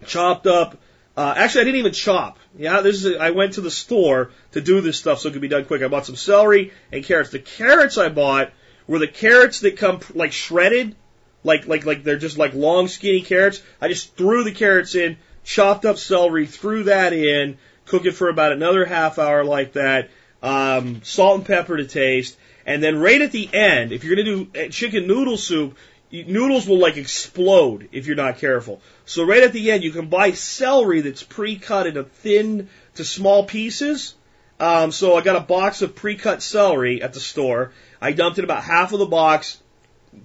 [0.05, 0.77] chopped up.
[1.17, 2.39] Uh, actually, I didn't even chop.
[2.55, 3.17] Yeah, this is.
[3.17, 5.65] A, I went to the store to do this stuff so it could be done
[5.65, 5.81] quick.
[5.81, 7.31] I bought some celery and carrots.
[7.31, 8.53] The carrots I bought
[8.87, 10.97] were the carrots that come like shredded,
[11.43, 13.63] like like like they're just like long skinny carrots.
[13.81, 18.29] I just threw the carrots in, chopped up celery, threw that in, cook it for
[18.29, 20.11] about another half hour like that.
[20.43, 22.37] Um, salt and pepper to taste,
[22.67, 25.79] and then right at the end, if you're gonna do uh, chicken noodle soup,
[26.11, 28.81] noodles will like explode if you're not careful.
[29.05, 33.45] So right at the end, you can buy celery that's pre-cut into thin to small
[33.45, 34.15] pieces.
[34.59, 37.73] Um, so I got a box of pre-cut celery at the store.
[38.01, 39.59] I dumped in about half of the box,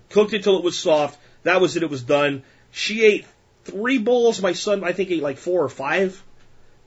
[0.10, 1.20] cooked it till it was soft.
[1.44, 1.84] That was it.
[1.84, 2.44] It was done.
[2.72, 3.26] She ate
[3.64, 4.42] three bowls.
[4.42, 6.22] My son, I think, ate like four or five.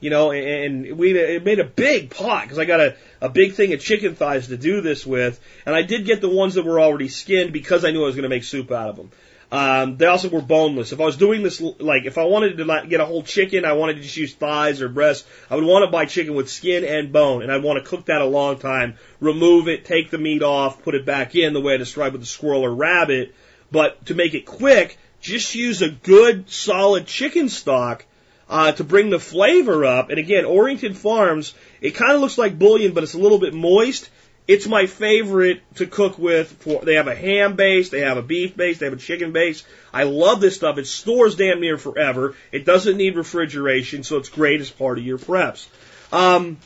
[0.01, 3.55] You know, and we it made a big pot because I got a, a big
[3.55, 6.65] thing of chicken thighs to do this with, and I did get the ones that
[6.65, 9.11] were already skinned because I knew I was going to make soup out of them.
[9.51, 10.93] Um, they also were boneless.
[10.93, 13.73] If I was doing this, like if I wanted to get a whole chicken, I
[13.73, 15.27] wanted to just use thighs or breasts.
[15.51, 18.07] I would want to buy chicken with skin and bone, and I'd want to cook
[18.07, 18.97] that a long time.
[19.21, 22.23] Remove it, take the meat off, put it back in the way I described with
[22.23, 23.35] the squirrel or rabbit.
[23.73, 28.05] But to make it quick, just use a good solid chicken stock
[28.49, 30.11] uh, to bring the flavor up.
[30.11, 33.55] And again, Orrington Farms, it kind of looks like bouillon, but it's a little bit
[33.55, 34.09] moist.
[34.47, 36.51] It's my favorite to cook with.
[36.63, 39.33] For, they have a ham base, they have a beef base, they have a chicken
[39.33, 39.63] base.
[39.93, 40.79] I love this stuff.
[40.79, 42.35] It stores damn near forever.
[42.51, 45.67] It doesn't need refrigeration, so it's great as part of your preps.
[46.11, 46.57] Um,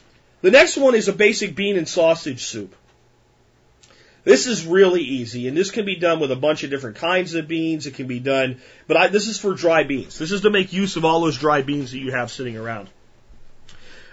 [0.42, 2.74] the next one is a basic bean and sausage soup.
[4.24, 7.34] This is really easy, and this can be done with a bunch of different kinds
[7.34, 7.86] of beans.
[7.86, 10.16] It can be done, but I, this is for dry beans.
[10.16, 12.88] This is to make use of all those dry beans that you have sitting around.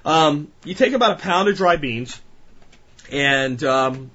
[0.04, 2.20] Um, you take about a pound of dry beans
[3.12, 4.12] and um,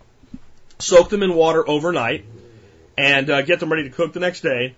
[0.81, 2.25] soak them in water overnight,
[2.99, 4.75] and uh, get them ready to cook the next day.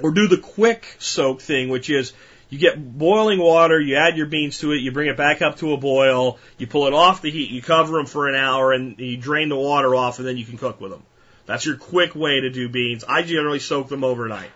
[0.00, 2.14] Or do the quick soak thing, which is
[2.52, 5.56] you get boiling water, you add your beans to it, you bring it back up
[5.56, 8.74] to a boil, you pull it off the heat, you cover them for an hour,
[8.74, 11.02] and you drain the water off, and then you can cook with them.
[11.46, 13.04] That's your quick way to do beans.
[13.08, 14.50] I generally soak them overnight.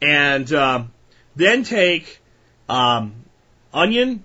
[0.00, 0.92] And um,
[1.34, 2.20] then take
[2.68, 3.24] um,
[3.74, 4.22] onion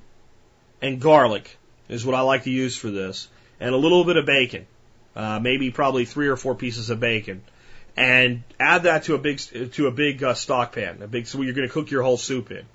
[0.80, 1.58] and garlic
[1.90, 3.28] is what I like to use for this,
[3.60, 4.68] and a little bit of bacon,
[5.16, 7.42] uh, maybe probably three or four pieces of bacon
[7.98, 9.40] and add that to a big
[9.72, 12.18] to a big uh, stock pan, a big so you're going to cook your whole
[12.18, 12.66] soup in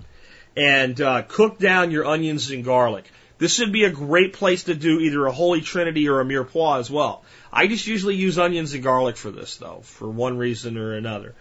[0.55, 3.05] and uh, cook down your onions and garlic.
[3.37, 6.79] This would be a great place to do either a Holy Trinity or a Mirepoix
[6.79, 7.23] as well.
[7.51, 11.35] I just usually use onions and garlic for this though, for one reason or another.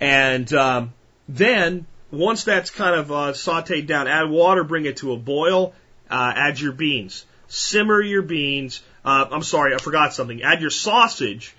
[0.00, 0.92] And um,
[1.28, 5.72] then once that's kind of uh, sautéed down, add water, bring it to a boil,
[6.10, 8.82] uh, add your beans, simmer your beans.
[9.04, 10.42] Uh, I'm sorry, I forgot something.
[10.42, 11.54] Add your sausage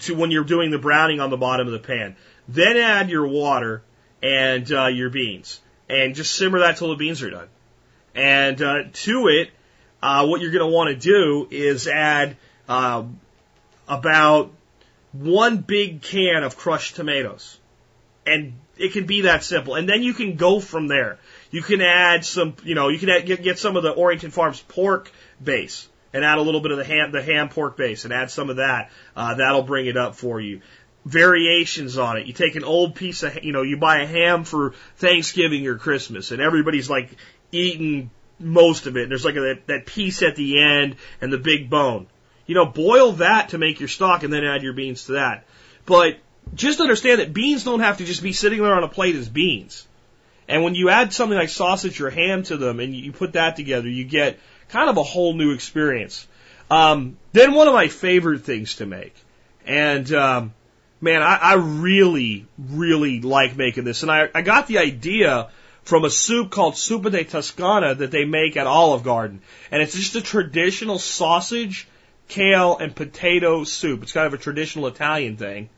[0.00, 2.16] to when you're doing the browning on the bottom of the pan.
[2.48, 3.82] Then add your water
[4.22, 7.48] and uh, your beans and just simmer that till the beans are done.
[8.14, 9.50] And uh, to it,
[10.02, 12.36] uh, what you're going to want to do is add
[12.68, 13.04] uh,
[13.86, 14.52] about
[15.12, 17.58] one big can of crushed tomatoes,
[18.26, 19.74] and it can be that simple.
[19.74, 21.18] And then you can go from there.
[21.50, 24.30] You can add some, you know, you can add, get, get some of the Orrington
[24.30, 25.10] Farms pork
[25.42, 28.30] base and add a little bit of the ham, the ham pork base, and add
[28.30, 28.90] some of that.
[29.16, 30.60] Uh, that'll bring it up for you
[31.08, 32.26] variations on it.
[32.26, 35.76] You take an old piece of, you know, you buy a ham for Thanksgiving or
[35.76, 37.10] Christmas, and everybody's like
[37.50, 39.04] eating most of it.
[39.04, 42.06] And there's like a, that, that piece at the end and the big bone.
[42.46, 45.46] You know, boil that to make your stock and then add your beans to that.
[45.86, 46.18] But
[46.54, 49.28] just understand that beans don't have to just be sitting there on a plate as
[49.28, 49.86] beans.
[50.46, 53.56] And when you add something like sausage or ham to them and you put that
[53.56, 54.38] together, you get
[54.68, 56.26] kind of a whole new experience.
[56.70, 59.14] Um, then one of my favorite things to make,
[59.66, 60.52] and um,
[61.00, 64.02] man, I, I really, really like making this.
[64.02, 65.48] And I, I got the idea
[65.82, 69.40] from a soup called Zuppa de Toscana that they make at Olive Garden.
[69.70, 71.88] And it's just a traditional sausage,
[72.28, 74.02] kale, and potato soup.
[74.02, 75.70] It's kind of a traditional Italian thing.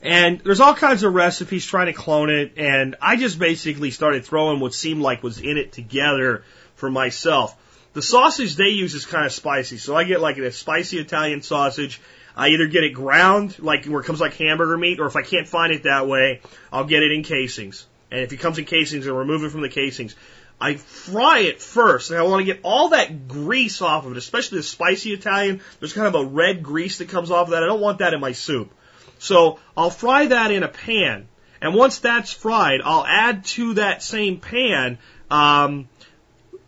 [0.00, 2.52] And there's all kinds of recipes trying to clone it.
[2.56, 6.44] And I just basically started throwing what seemed like was in it together
[6.76, 7.56] for myself.
[7.94, 9.78] The sausage they use is kind of spicy.
[9.78, 12.00] So I get like a spicy Italian sausage
[12.38, 15.22] I either get it ground, like where it comes like hamburger meat, or if I
[15.22, 16.40] can't find it that way,
[16.72, 17.84] I'll get it in casings.
[18.12, 20.14] And if it comes in casings, I'll remove it from the casings.
[20.60, 24.18] I fry it first, and I want to get all that grease off of it,
[24.18, 25.60] especially the spicy Italian.
[25.80, 27.64] There's kind of a red grease that comes off of that.
[27.64, 28.72] I don't want that in my soup.
[29.18, 31.26] So I'll fry that in a pan,
[31.60, 35.88] And once that's fried, I'll add to that same pan um,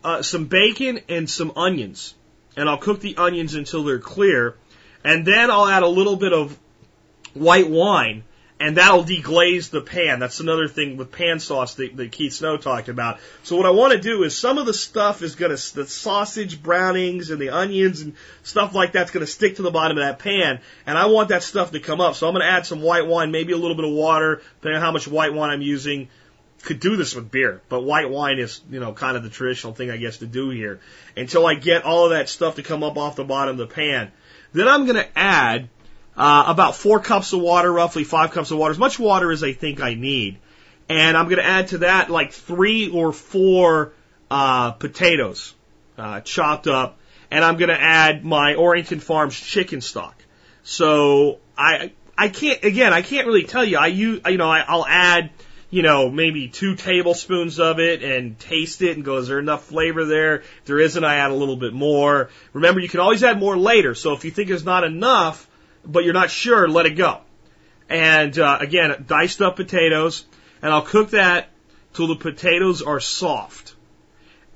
[0.03, 2.13] uh, some bacon and some onions.
[2.57, 4.57] And I'll cook the onions until they're clear.
[5.03, 6.57] And then I'll add a little bit of
[7.33, 8.23] white wine
[8.61, 10.19] and that'll deglaze the pan.
[10.19, 13.19] That's another thing with pan sauce that, that Keith Snow talked about.
[13.41, 15.87] So what I want to do is some of the stuff is going to, the
[15.87, 19.97] sausage brownings and the onions and stuff like that's going to stick to the bottom
[19.97, 22.13] of that pan, and I want that stuff to come up.
[22.13, 24.75] So I'm going to add some white wine, maybe a little bit of water, depending
[24.75, 26.09] on how much white wine I'm using.
[26.61, 29.73] Could do this with beer, but white wine is, you know, kind of the traditional
[29.73, 30.79] thing I guess to do here.
[31.17, 33.73] Until I get all of that stuff to come up off the bottom of the
[33.73, 34.11] pan.
[34.53, 35.69] Then I'm going to add
[36.17, 39.43] uh, about four cups of water, roughly five cups of water, as much water as
[39.43, 40.39] I think I need.
[40.89, 43.93] And I'm going to add to that like three or four
[44.29, 45.53] uh, potatoes
[45.97, 46.97] uh, chopped up,
[47.29, 50.15] and I'm going to add my Orrington Farms chicken stock.
[50.63, 54.63] So I I can't again I can't really tell you I use you know I,
[54.67, 55.31] I'll add
[55.71, 59.63] you know maybe two tablespoons of it and taste it and go is there enough
[59.63, 63.23] flavor there if there isn't I add a little bit more remember you can always
[63.23, 65.47] add more later so if you think there's not enough
[65.85, 67.21] but you're not sure, let it go.
[67.89, 70.25] And uh, again, diced up potatoes,
[70.61, 71.49] and I'll cook that
[71.93, 73.75] till the potatoes are soft.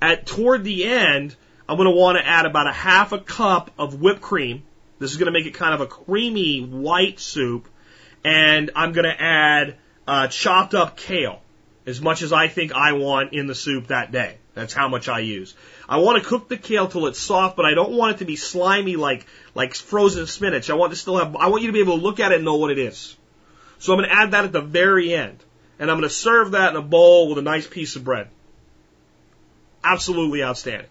[0.01, 1.36] At toward the end,
[1.68, 4.63] I'm going to want to add about a half a cup of whipped cream.
[4.99, 7.68] This is going to make it kind of a creamy white soup,
[8.24, 9.76] and I'm going to add
[10.08, 11.41] uh, chopped up kale,
[11.86, 14.38] as much as I think I want in the soup that day.
[14.56, 15.53] That's how much I use.
[15.88, 18.26] I want to cook the kale till it's soft, but I don't want it to
[18.26, 20.70] be slimy like like frozen spinach.
[20.70, 21.36] I want to still have.
[21.36, 23.16] I want you to be able to look at it and know what it is.
[23.80, 25.43] So I'm going to add that at the very end,
[25.78, 28.30] and I'm going to serve that in a bowl with a nice piece of bread.
[29.84, 30.88] Absolutely outstanding.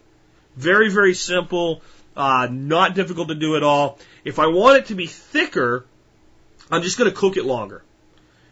[0.56, 1.80] Very very simple,
[2.16, 3.98] uh, not difficult to do at all.
[4.24, 5.86] If I want it to be thicker,
[6.70, 7.82] I'm just going to cook it longer.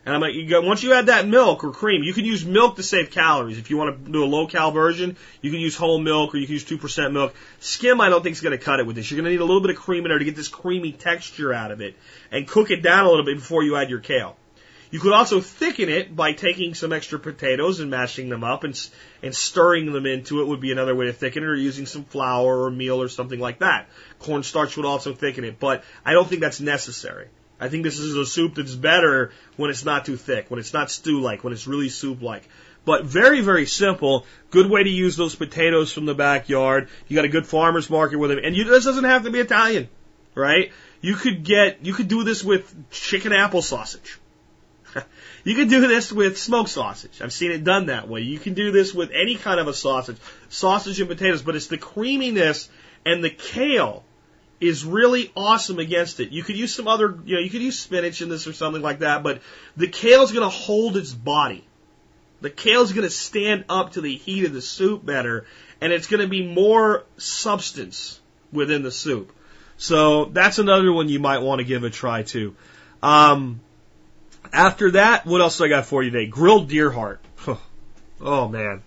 [0.05, 2.45] And I'm like, you go, once you add that milk or cream, you can use
[2.45, 3.59] milk to save calories.
[3.59, 6.39] If you want to do a low cal version, you can use whole milk or
[6.39, 7.35] you can use 2% milk.
[7.61, 9.11] Skim, I don't think is going to cut it with this.
[9.11, 10.91] You're going to need a little bit of cream in there to get this creamy
[10.91, 11.95] texture out of it
[12.33, 14.37] and cook it down a little bit before you add your kale.
[14.91, 18.79] You could also thicken it by taking some extra potatoes and mashing them up and,
[19.23, 22.05] and stirring them into it would be another way to thicken it or using some
[22.05, 23.89] flour or meal or something like that.
[24.19, 27.29] Cornstarch would also thicken it, but I don't think that's necessary.
[27.63, 30.73] I think this is a soup that's better when it's not too thick, when it's
[30.73, 32.43] not stew like, when it's really soup like.
[32.85, 34.27] But very, very simple.
[34.51, 36.89] Good way to use those potatoes from the backyard.
[37.07, 38.41] You got a good farmer's market with them.
[38.43, 39.89] And you, this doesn't have to be Italian,
[40.35, 40.73] right?
[41.01, 44.19] You could get, you could do this with chicken apple sausage.
[45.45, 47.23] you could do this with smoked sausage.
[47.23, 48.23] I've seen it done that way.
[48.23, 50.17] You can do this with any kind of a sausage.
[50.49, 52.69] Sausage and potatoes, but it's the creaminess
[53.07, 54.03] and the kale
[54.63, 56.31] is really awesome against it.
[56.31, 58.81] You could use some other, you know, you could use spinach in this or something
[58.81, 59.43] like that, but
[59.77, 61.67] the kale's going to hold its body.
[62.41, 65.47] The kale's going to stand up to the heat of the soup better,
[65.81, 68.21] and it's going to be more substance
[68.53, 69.33] within the soup.
[69.79, 72.55] So that's another one you might want to give a try too.
[73.03, 73.61] Um,
[74.53, 76.27] after that, what else do I got for you today?
[76.27, 77.21] Grilled deer heart.
[78.21, 78.83] oh man.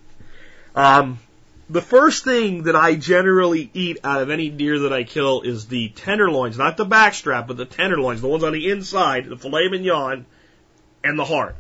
[0.74, 1.20] Um,
[1.70, 5.68] the first thing that I generally eat out of any deer that I kill is
[5.68, 9.68] the tenderloins, not the backstrap, but the tenderloins, the ones on the inside, the filet
[9.70, 10.26] mignon,
[11.04, 11.56] and the heart.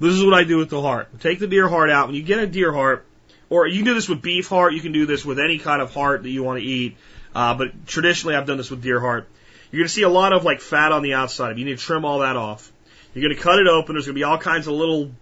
[0.00, 1.20] This is what I do with the heart.
[1.20, 2.06] Take the deer heart out.
[2.08, 3.06] When you get a deer heart,
[3.50, 5.82] or you can do this with beef heart, you can do this with any kind
[5.82, 6.96] of heart that you want to eat.
[7.34, 9.28] Uh, but traditionally, I've done this with deer heart.
[9.70, 11.58] You're going to see a lot of like fat on the outside.
[11.58, 12.72] You need to trim all that off.
[13.14, 13.94] You're going to cut it open.
[13.94, 15.12] There's going to be all kinds of little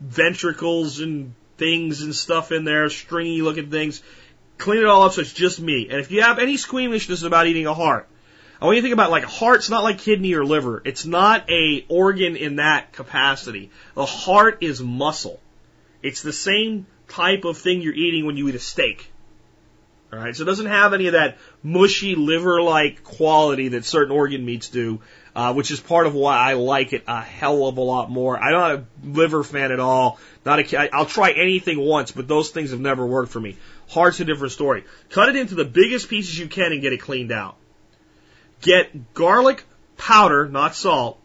[0.00, 4.02] ventricles and things and stuff in there, stringy looking things.
[4.58, 5.90] Clean it all up so it's just meat.
[5.90, 8.08] And if you have any squeamishness about eating a heart,
[8.60, 10.80] I want you to think about like a heart's not like kidney or liver.
[10.84, 13.70] It's not a organ in that capacity.
[13.96, 15.40] A heart is muscle.
[16.02, 19.10] It's the same type of thing you're eating when you eat a steak.
[20.14, 24.44] All right, so it doesn't have any of that mushy liver-like quality that certain organ
[24.44, 25.00] meats do,
[25.34, 28.38] uh, which is part of why I like it a hell of a lot more.
[28.38, 30.20] I'm not a liver fan at all.
[30.44, 33.56] Not a, I'll try anything once, but those things have never worked for me.
[33.88, 34.84] Heart's a different story.
[35.10, 37.56] Cut it into the biggest pieces you can and get it cleaned out.
[38.60, 39.64] Get garlic
[39.96, 41.20] powder, not salt,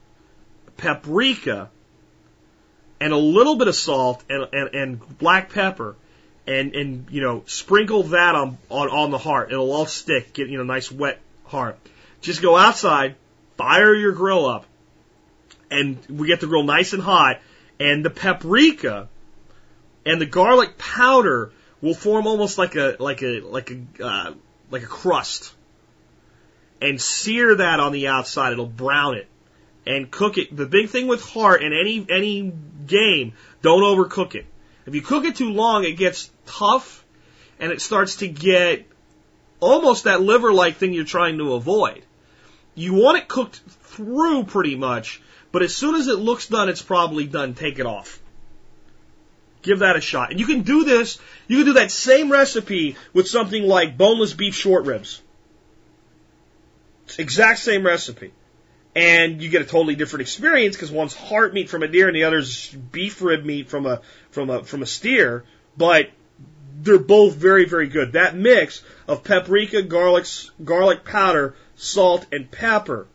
[0.77, 1.69] paprika,
[2.99, 5.95] and a little bit of salt and, and, and black pepper
[6.49, 9.51] and and you know sprinkle that on on on the heart.
[9.51, 10.33] It'll all stick.
[10.33, 11.77] Get you know nice wet heart.
[12.21, 13.15] Just go outside,
[13.55, 14.65] fire your grill up,
[15.69, 17.39] and we get the grill nice and hot.
[17.79, 19.07] And the paprika
[20.05, 24.33] and the garlic powder will form almost like a like a like a uh,
[24.71, 25.53] like a crust,
[26.81, 28.53] and sear that on the outside.
[28.53, 29.27] It'll brown it,
[29.85, 30.55] and cook it.
[30.55, 32.51] The big thing with heart in any any
[32.87, 34.47] game, don't overcook it.
[34.89, 37.05] If you cook it too long, it gets tough
[37.59, 38.85] and it starts to get
[39.59, 42.03] almost that liver like thing you're trying to avoid.
[42.75, 45.21] You want it cooked through pretty much,
[45.51, 47.53] but as soon as it looks done, it's probably done.
[47.53, 48.21] Take it off.
[49.61, 50.31] Give that a shot.
[50.31, 54.33] And you can do this, you can do that same recipe with something like boneless
[54.33, 55.21] beef short ribs.
[57.17, 58.31] Exact same recipe.
[58.95, 62.15] And you get a totally different experience because one's heart meat from a deer and
[62.15, 65.43] the other's beef rib meat from a, from a, from a steer.
[65.77, 66.09] But
[66.81, 68.13] they're both very, very good.
[68.13, 70.25] That mix of paprika, garlic,
[70.63, 73.07] garlic powder, salt, and pepper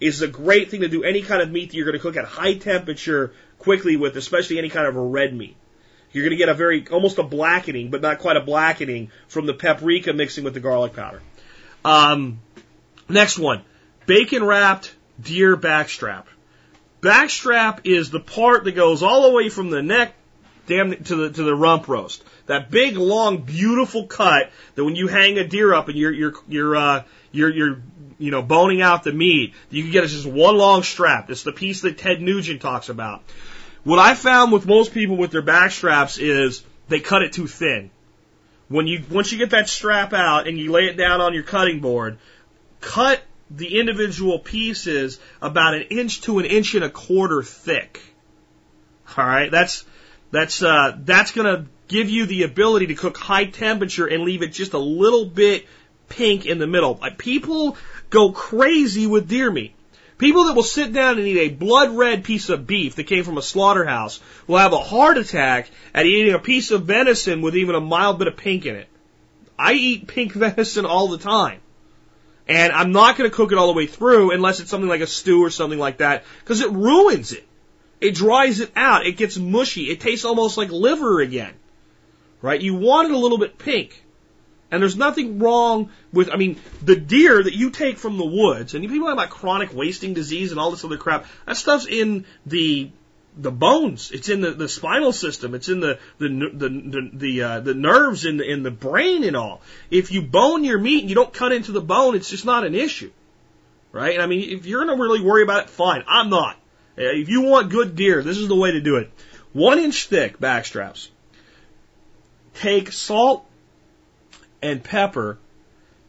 [0.00, 2.16] is a great thing to do any kind of meat that you're going to cook
[2.16, 5.56] at high temperature quickly with, especially any kind of a red meat.
[6.12, 9.46] You're going to get a very, almost a blackening, but not quite a blackening from
[9.46, 11.22] the paprika mixing with the garlic powder.
[11.84, 12.40] Um,
[13.08, 13.62] next one,
[14.06, 16.24] bacon wrapped deer backstrap.
[17.00, 20.14] Backstrap is the part that goes all the way from the neck
[20.66, 22.24] damn to the to the rump roast.
[22.46, 26.34] That big, long, beautiful cut that when you hang a deer up and you're you're
[26.48, 27.02] you're uh,
[27.32, 27.82] you're you're
[28.18, 31.30] you know boning out the meat, you can get as just one long strap.
[31.30, 33.22] It's the piece that Ted Nugent talks about.
[33.84, 37.46] What I found with most people with their back straps is they cut it too
[37.46, 37.90] thin.
[38.68, 41.44] When you once you get that strap out and you lay it down on your
[41.44, 42.18] cutting board,
[42.80, 48.00] cut the individual pieces about an inch to an inch and a quarter thick.
[49.16, 49.84] All right, that's
[50.36, 54.52] that's uh, that's gonna give you the ability to cook high temperature and leave it
[54.52, 55.66] just a little bit
[56.08, 57.00] pink in the middle.
[57.18, 57.76] People
[58.10, 59.74] go crazy with deer meat.
[60.18, 63.22] People that will sit down and eat a blood red piece of beef that came
[63.22, 67.54] from a slaughterhouse will have a heart attack at eating a piece of venison with
[67.54, 68.88] even a mild bit of pink in it.
[69.58, 71.60] I eat pink venison all the time.
[72.48, 75.00] And I'm not going to cook it all the way through unless it's something like
[75.00, 77.46] a stew or something like that because it ruins it.
[78.00, 79.06] It dries it out.
[79.06, 79.90] It gets mushy.
[79.90, 81.54] It tastes almost like liver again
[82.42, 82.60] right?
[82.60, 84.02] You want it a little bit pink.
[84.70, 88.74] And there's nothing wrong with, I mean, the deer that you take from the woods,
[88.74, 91.86] and you people talk about chronic wasting disease and all this other crap, that stuff's
[91.86, 92.90] in the,
[93.36, 94.10] the bones.
[94.10, 95.54] It's in the, the spinal system.
[95.54, 99.22] It's in the, the, the, the, the, uh, the nerves in the, in the brain
[99.22, 99.60] and all.
[99.90, 102.66] If you bone your meat and you don't cut into the bone, it's just not
[102.66, 103.12] an issue.
[103.92, 104.14] Right?
[104.14, 106.02] And I mean, if you're to really worry about it, fine.
[106.08, 106.56] I'm not.
[106.96, 109.10] If you want good deer, this is the way to do it.
[109.52, 111.08] One inch thick backstraps
[112.54, 113.46] take salt
[114.62, 115.38] and pepper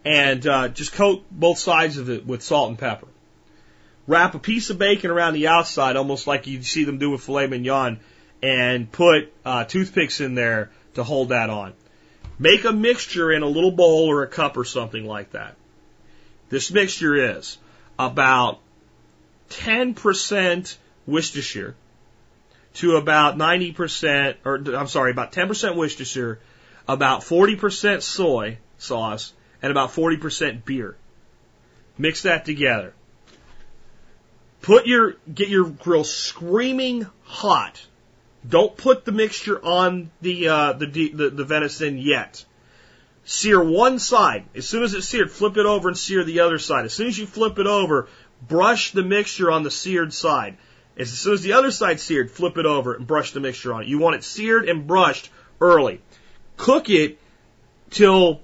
[0.06, 3.08] and uh, just coat both sides of it with salt and pepper.
[4.08, 7.22] Wrap a piece of bacon around the outside, almost like you see them do with
[7.22, 8.00] filet mignon,
[8.42, 11.74] and put uh, toothpicks in there to hold that on.
[12.40, 15.56] Make a mixture in a little bowl or a cup or something like that.
[16.50, 17.58] This mixture is
[18.00, 18.60] about
[19.50, 21.76] 10% Worcestershire,
[22.76, 26.40] to about 90%, or I'm sorry, about 10% Worcestershire,
[26.88, 30.96] about 40% soy sauce, and about 40% beer.
[31.98, 32.94] Mix that together.
[34.62, 37.82] Put your, get your grill screaming hot.
[38.48, 42.44] Don't put the mixture on the, uh, the, the, the venison yet.
[43.26, 44.46] Sear one side.
[44.56, 46.86] As soon as it's seared, flip it over and sear the other side.
[46.86, 48.08] As soon as you flip it over,
[48.46, 50.58] brush the mixture on the seared side.
[50.98, 53.84] As soon as the other side's seared, flip it over and brush the mixture on
[53.84, 53.88] it.
[53.88, 55.30] You want it seared and brushed
[55.62, 56.02] early.
[56.58, 57.20] Cook it
[57.92, 58.42] till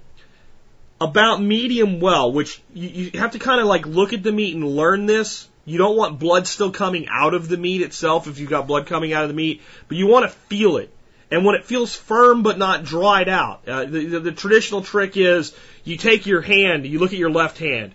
[1.00, 4.54] about medium well, which you, you have to kind of like look at the meat
[4.54, 5.48] and learn this.
[5.64, 8.86] You don't want blood still coming out of the meat itself if you've got blood
[8.86, 10.90] coming out of the meat, but you want to feel it.
[11.30, 15.16] And when it feels firm but not dried out, uh, the, the, the traditional trick
[15.16, 17.94] is you take your hand, you look at your left hand,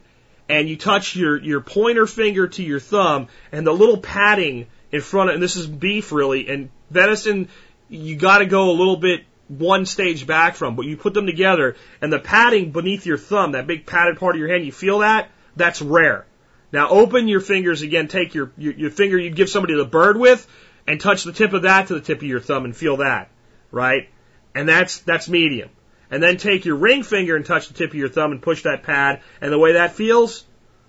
[0.50, 5.00] and you touch your, your pointer finger to your thumb and the little padding in
[5.00, 7.48] front of, and this is beef really, and venison,
[7.88, 11.76] you gotta go a little bit one stage back from, but you put them together
[12.02, 15.00] and the padding beneath your thumb, that big padded part of your hand, you feel
[15.00, 15.30] that?
[15.56, 16.26] That's rare.
[16.72, 20.18] Now open your fingers again, take your, your, your finger you'd give somebody the bird
[20.18, 20.48] with
[20.88, 23.30] and touch the tip of that to the tip of your thumb and feel that,
[23.72, 24.10] right?
[24.56, 25.70] And that's, that's medium
[26.12, 28.64] and then take your ring finger and touch the tip of your thumb and push
[28.64, 30.46] that pad, and the way that feels,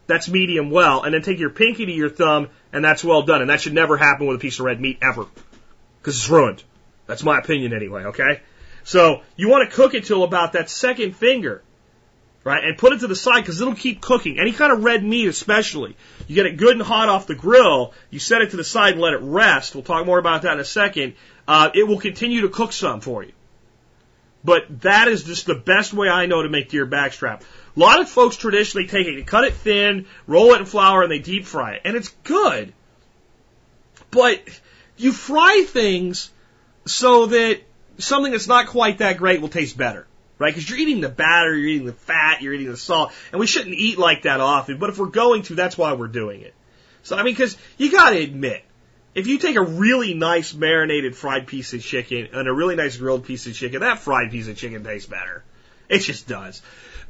[0.06, 1.02] that's medium well.
[1.02, 3.40] And then take your pinky to your thumb, and that's well done.
[3.40, 5.26] And that should never happen with a piece of red meat ever,
[6.00, 6.62] because it's ruined.
[7.06, 8.04] That's my opinion anyway.
[8.04, 8.40] Okay,
[8.84, 11.62] so you want to cook it till about that second finger.
[12.42, 14.40] Right, and put it to the side because it'll keep cooking.
[14.40, 15.94] Any kind of red meat, especially,
[16.26, 17.92] you get it good and hot off the grill.
[18.08, 19.74] You set it to the side and let it rest.
[19.74, 21.16] We'll talk more about that in a second.
[21.46, 23.32] Uh, it will continue to cook some for you.
[24.42, 27.42] But that is just the best way I know to make deer backstrap.
[27.42, 31.12] A lot of folks traditionally take it, cut it thin, roll it in flour, and
[31.12, 31.82] they deep fry it.
[31.84, 32.72] And it's good.
[34.10, 34.42] But
[34.96, 36.30] you fry things
[36.86, 37.60] so that
[37.98, 40.06] something that's not quite that great will taste better.
[40.38, 40.54] Right?
[40.54, 43.46] Because you're eating the batter, you're eating the fat, you're eating the salt, and we
[43.46, 44.78] shouldn't eat like that often.
[44.78, 46.54] But if we're going to, that's why we're doing it.
[47.02, 48.64] So, I mean, because you gotta admit,
[49.14, 52.96] if you take a really nice marinated fried piece of chicken and a really nice
[52.96, 55.42] grilled piece of chicken, that fried piece of chicken tastes better.
[55.88, 56.62] It just does.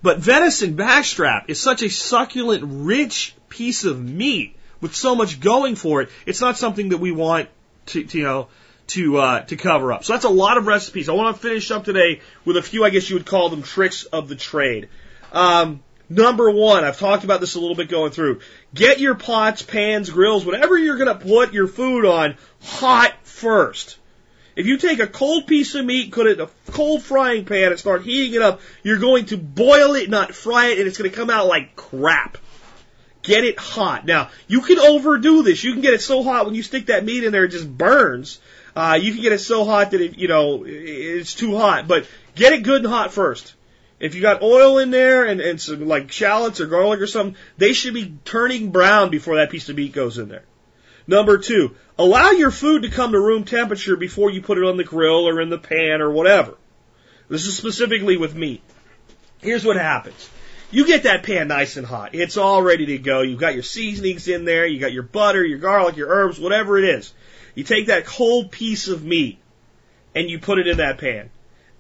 [0.03, 5.77] But venison backstrap is such a succulent, rich piece of meat with so much going
[5.77, 6.09] for it.
[6.25, 7.51] It's not something that we want
[7.87, 8.49] to, to you know,
[8.89, 10.05] to uh, to cover up.
[10.05, 11.09] So that's a lot of recipes.
[11.09, 13.63] I want to finish up today with a few, I guess you would call them
[13.63, 14.89] tricks of the trade.
[15.33, 18.41] Um, number one, I've talked about this a little bit going through.
[18.75, 23.97] Get your pots, pans, grills, whatever you're going to put your food on, hot first.
[24.57, 27.71] If you take a cold piece of meat, put it in a cold frying pan,
[27.71, 30.99] and start heating it up, you're going to boil it, not fry it, and it's
[30.99, 32.37] going to come out like crap.
[33.23, 34.07] Get it hot.
[34.07, 35.63] Now, you can overdo this.
[35.63, 37.69] You can get it so hot when you stick that meat in there, it just
[37.69, 38.41] burns.
[38.75, 41.87] Uh, you can get it so hot that it, you know, it's too hot.
[41.87, 43.55] But get it good and hot first.
[44.01, 47.37] If you got oil in there and, and some like shallots or garlic or something,
[47.59, 50.45] they should be turning brown before that piece of meat goes in there.
[51.07, 54.79] Number two, allow your food to come to room temperature before you put it on
[54.79, 56.57] the grill or in the pan or whatever.
[57.29, 58.63] This is specifically with meat.
[59.41, 60.31] Here's what happens.
[60.71, 62.15] You get that pan nice and hot.
[62.15, 63.23] It's all ready to go.
[63.23, 64.67] You've got your seasonings in there.
[64.67, 67.13] You got your butter, your garlic, your herbs, whatever it is.
[67.55, 69.39] You take that cold piece of meat
[70.15, 71.31] and you put it in that pan.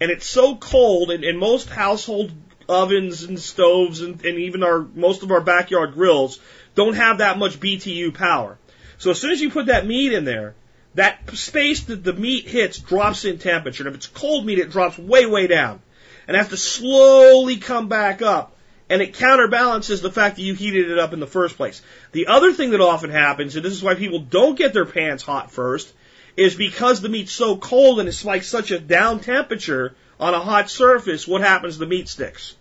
[0.00, 2.32] And it's so cold, and, and most household
[2.68, 6.38] ovens and stoves and, and even our most of our backyard grills
[6.76, 8.58] don't have that much BTU power.
[8.98, 10.54] So as soon as you put that meat in there,
[10.94, 13.82] that space that the meat hits drops in temperature.
[13.82, 15.80] And if it's cold meat, it drops way, way down.
[16.28, 18.56] And has to slowly come back up
[18.88, 21.80] and it counterbalances the fact that you heated it up in the first place.
[22.12, 25.22] The other thing that often happens, and this is why people don't get their pans
[25.22, 25.92] hot first,
[26.36, 30.40] is because the meat's so cold and it's like such a down temperature on a
[30.40, 31.78] hot surface, what happens?
[31.78, 32.56] The meat sticks.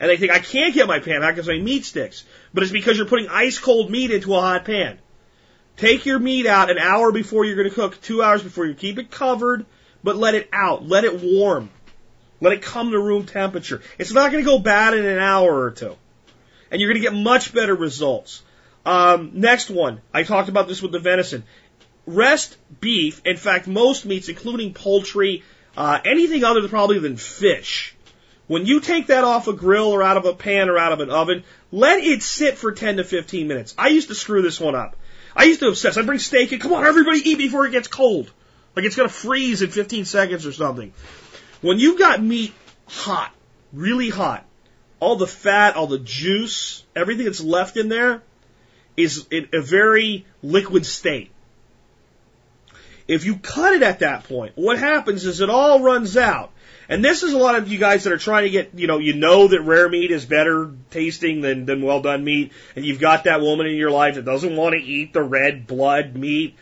[0.00, 2.24] And they think, I can't get my pan hot because my meat sticks.
[2.52, 4.98] But it's because you're putting ice cold meat into a hot pan.
[5.76, 8.74] Take your meat out an hour before you're going to cook, two hours before you
[8.74, 9.66] keep it covered,
[10.02, 10.86] but let it out.
[10.86, 11.70] Let it warm.
[12.40, 13.82] Let it come to room temperature.
[13.98, 15.96] It's not going to go bad in an hour or two.
[16.70, 18.42] And you're going to get much better results.
[18.84, 20.00] Um, next one.
[20.12, 21.44] I talked about this with the venison.
[22.06, 25.42] Rest beef, in fact, most meats, including poultry,
[25.76, 27.94] uh, anything other than probably than fish,
[28.46, 31.00] when you take that off a grill or out of a pan or out of
[31.00, 33.74] an oven, let it sit for 10 to 15 minutes.
[33.78, 34.96] I used to screw this one up.
[35.34, 35.96] I used to obsess.
[35.96, 38.30] I'd bring steak and come on, everybody eat before it gets cold.
[38.76, 40.92] Like it's going to freeze in 15 seconds or something.
[41.62, 42.52] When you've got meat
[42.86, 43.32] hot,
[43.72, 44.44] really hot,
[45.00, 48.22] all the fat, all the juice, everything that's left in there
[48.96, 51.30] is in a very liquid state.
[53.06, 56.50] If you cut it at that point, what happens is it all runs out.
[56.88, 58.98] And this is a lot of you guys that are trying to get, you know,
[58.98, 63.00] you know that rare meat is better tasting than, than well done meat, and you've
[63.00, 66.56] got that woman in your life that doesn't want to eat the red blood meat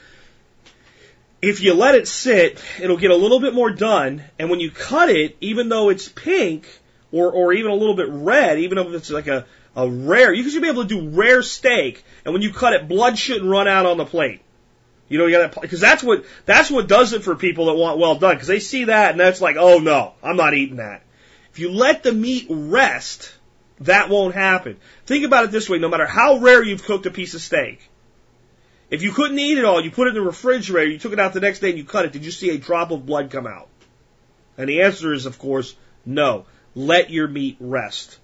[1.43, 4.23] if you let it sit, it'll get a little bit more done.
[4.39, 6.69] And when you cut it, even though it's pink
[7.11, 10.49] or, or even a little bit red, even if it's like a, a rare, you
[10.49, 12.05] should be able to do rare steak.
[12.25, 14.41] And when you cut it, blood shouldn't run out on the plate.
[15.13, 17.99] You know, you got because that's what that's what does it for people that want
[17.99, 21.03] well done because they see that and that's like, oh no, I'm not eating that.
[21.53, 23.31] If you let the meat rest,
[23.81, 24.79] that won't happen.
[25.05, 27.91] Think about it this way: no matter how rare you've cooked a piece of steak,
[28.89, 31.21] if you couldn't eat it all, you put it in the refrigerator, you took it
[31.21, 33.31] out the next day and you cut it, did you see a drop of blood
[33.31, 33.69] come out?
[34.57, 35.75] And the answer is, of course,
[36.07, 36.47] no.
[36.75, 38.19] Let your meat rest.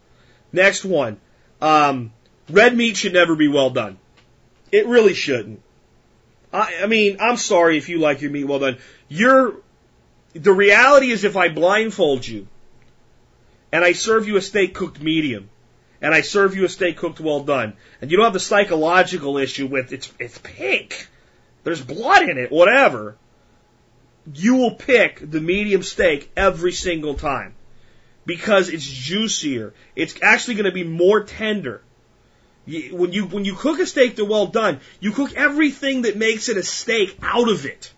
[0.53, 1.21] Next one.
[1.61, 2.13] Um,
[2.49, 3.99] red meat should never be well done.
[4.73, 5.61] It really shouldn't.
[6.53, 8.79] I, I mean, I'm sorry if you like your meat well done.
[9.09, 9.55] You're,
[10.35, 12.47] the reality is if I blindfold you
[13.73, 15.51] and I serve you a steak cooked medium,
[16.01, 19.37] and I serve you a steak cooked well done, and you don't have the psychological
[19.37, 21.09] issue with it's it's pink,
[21.65, 23.17] there's blood in it, whatever,
[24.33, 27.55] you will pick the medium steak every single time
[28.27, 29.75] because it's juicier.
[29.97, 31.83] It's actually going to be more tender.
[32.93, 36.49] When you when you cook a steak that's well done, you cook everything that makes
[36.49, 37.93] it a steak out of it.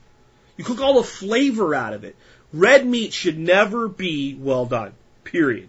[0.56, 2.16] You cook all the flavor out of it.
[2.52, 4.92] Red meat should never be well done.
[5.24, 5.68] Period.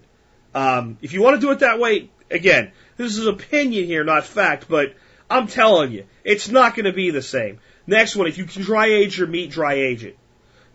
[0.53, 4.25] Um, if you want to do it that way, Again, this is opinion here, not
[4.25, 4.95] fact, but
[5.29, 7.59] I'm telling you, it's not going to be the same.
[7.85, 10.17] Next one, if you can dry age your meat, dry age it.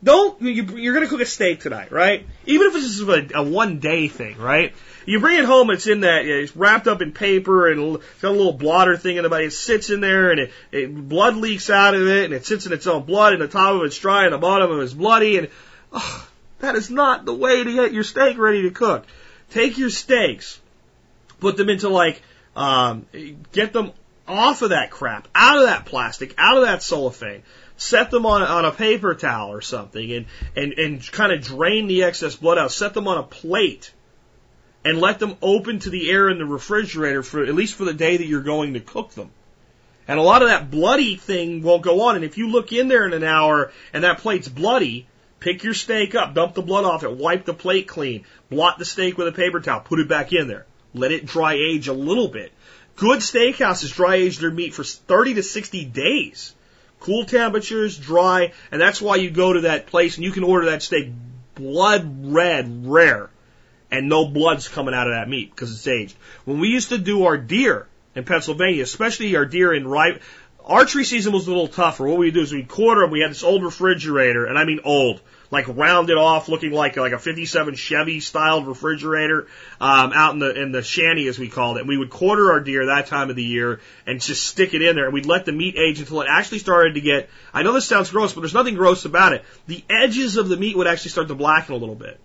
[0.02, 2.26] don't, you, are going to cook a steak tonight, right?
[2.44, 4.74] Even if it's just a, a one day thing, right?
[5.07, 8.30] You bring it home, it's in that, it's wrapped up in paper and it's got
[8.30, 9.44] a little blotter thing in the body.
[9.44, 12.66] It sits in there and it, it, blood leaks out of it and it sits
[12.66, 14.92] in its own blood and the top of it's dry and the bottom of it's
[14.92, 15.48] bloody and,
[15.92, 16.28] oh,
[16.59, 19.07] that is not the way to get your steak ready to cook.
[19.50, 20.61] Take your steaks,
[21.38, 22.20] put them into like,
[22.57, 23.07] um,
[23.52, 23.92] get them
[24.26, 27.44] off of that crap, out of that plastic, out of that cellophane
[27.78, 30.26] set them on, on a paper towel or something and,
[30.57, 32.72] and, and kind of drain the excess blood out.
[32.72, 33.92] Set them on a plate
[34.87, 37.93] and let them open to the air in the refrigerator for at least for the
[37.93, 39.30] day that you're going to cook them.
[40.07, 42.14] And a lot of that bloody thing won't go on.
[42.14, 45.09] And if you look in there in an hour and that plate's bloody,
[45.41, 48.84] pick your steak up, dump the blood off it, wipe the plate clean, blot the
[48.84, 50.66] steak with a paper towel, put it back in there.
[50.95, 52.53] Let it dry age a little bit.
[52.95, 56.55] Good steakhouses dry age their meat for 30 to 60 days.
[57.01, 60.66] Cool temperatures, dry, and that's why you go to that place and you can order
[60.66, 61.11] that steak
[61.57, 63.30] blood red, rare,
[63.91, 66.16] and no blood's coming out of that meat because it's aged.
[66.45, 70.22] When we used to do our deer in Pennsylvania, especially our deer in ripe,
[70.64, 72.07] archery season was a little tougher.
[72.07, 73.11] What we do is we quarter them.
[73.11, 75.20] We had this old refrigerator, and I mean old
[75.51, 79.47] like rounded off, looking like like a '57 Chevy styled refrigerator
[79.80, 81.80] um, out in the in the shanty as we called it.
[81.80, 84.82] And we would quarter our deer that time of the year and just stick it
[84.82, 87.28] in there, and we'd let the meat age until it actually started to get.
[87.55, 89.45] I know this sounds gross, but there's nothing gross about it.
[89.66, 92.18] The edges of the meat would actually start to blacken a little bit.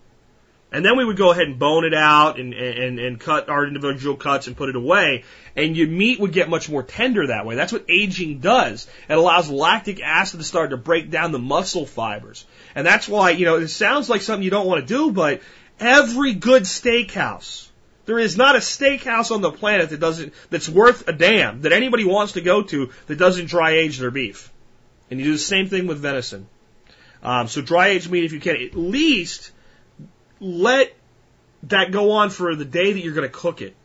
[0.74, 3.68] And then we would go ahead and bone it out and, and, and cut our
[3.68, 5.26] individual cuts and put it away.
[5.54, 7.56] And your meat would get much more tender that way.
[7.56, 8.88] That's what aging does.
[9.10, 12.46] It allows lactic acid to start to break down the muscle fibers.
[12.74, 15.42] And that's why, you know, it sounds like something you don't want to do, but
[15.78, 17.68] every good steakhouse,
[18.06, 21.74] there is not a steakhouse on the planet that doesn't, that's worth a damn, that
[21.74, 24.50] anybody wants to go to that doesn't dry age their beef.
[25.10, 26.48] And you do the same thing with venison.
[27.22, 28.56] Um, so dry age meat if you can.
[28.56, 29.52] At least
[30.42, 30.94] let
[31.64, 33.76] that go on for the day that you're going to cook it.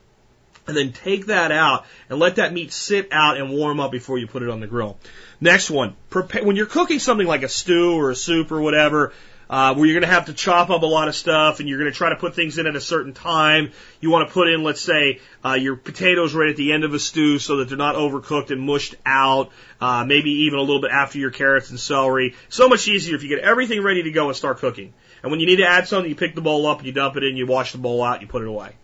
[0.67, 4.19] And then take that out and let that meat sit out and warm up before
[4.19, 4.99] you put it on the grill.
[5.41, 9.13] Next one, prepare, when you're cooking something like a stew or a soup or whatever,
[9.49, 11.79] uh, where you're going to have to chop up a lot of stuff and you're
[11.79, 13.71] going to try to put things in at a certain time.
[14.01, 16.93] You want to put in, let's say, uh, your potatoes right at the end of
[16.95, 19.53] a stew so that they're not overcooked and mushed out.
[19.81, 22.35] Uh, maybe even a little bit after your carrots and celery.
[22.49, 24.95] So much easier if you get everything ready to go and start cooking.
[25.23, 27.25] And when you need to add something, you pick the bowl up you dump it
[27.25, 28.75] in, you wash the bowl out, you put it away.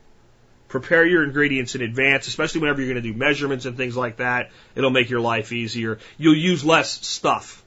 [0.68, 4.16] Prepare your ingredients in advance, especially whenever you're going to do measurements and things like
[4.16, 4.50] that.
[4.74, 5.98] It'll make your life easier.
[6.16, 7.62] You'll use less stuff.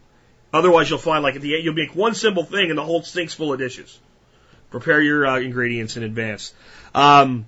[0.51, 3.03] Otherwise, you'll find like at the end, you'll make one simple thing and the whole
[3.03, 3.99] sink's full of dishes.
[4.71, 6.53] Prepare your uh, ingredients in advance.
[6.93, 7.45] Um,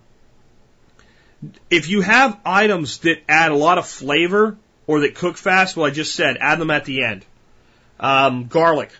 [1.70, 5.86] if you have items that add a lot of flavor or that cook fast, well,
[5.86, 7.26] I just said, add them at the end.
[8.00, 8.92] Um, garlic.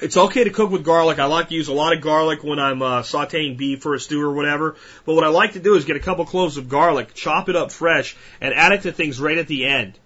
[0.00, 1.18] It's okay to cook with garlic.
[1.18, 4.00] I like to use a lot of garlic when I'm uh, sauteing beef for a
[4.00, 4.76] stew or whatever.
[5.04, 7.56] But what I like to do is get a couple cloves of garlic, chop it
[7.56, 9.98] up fresh, and add it to things right at the end.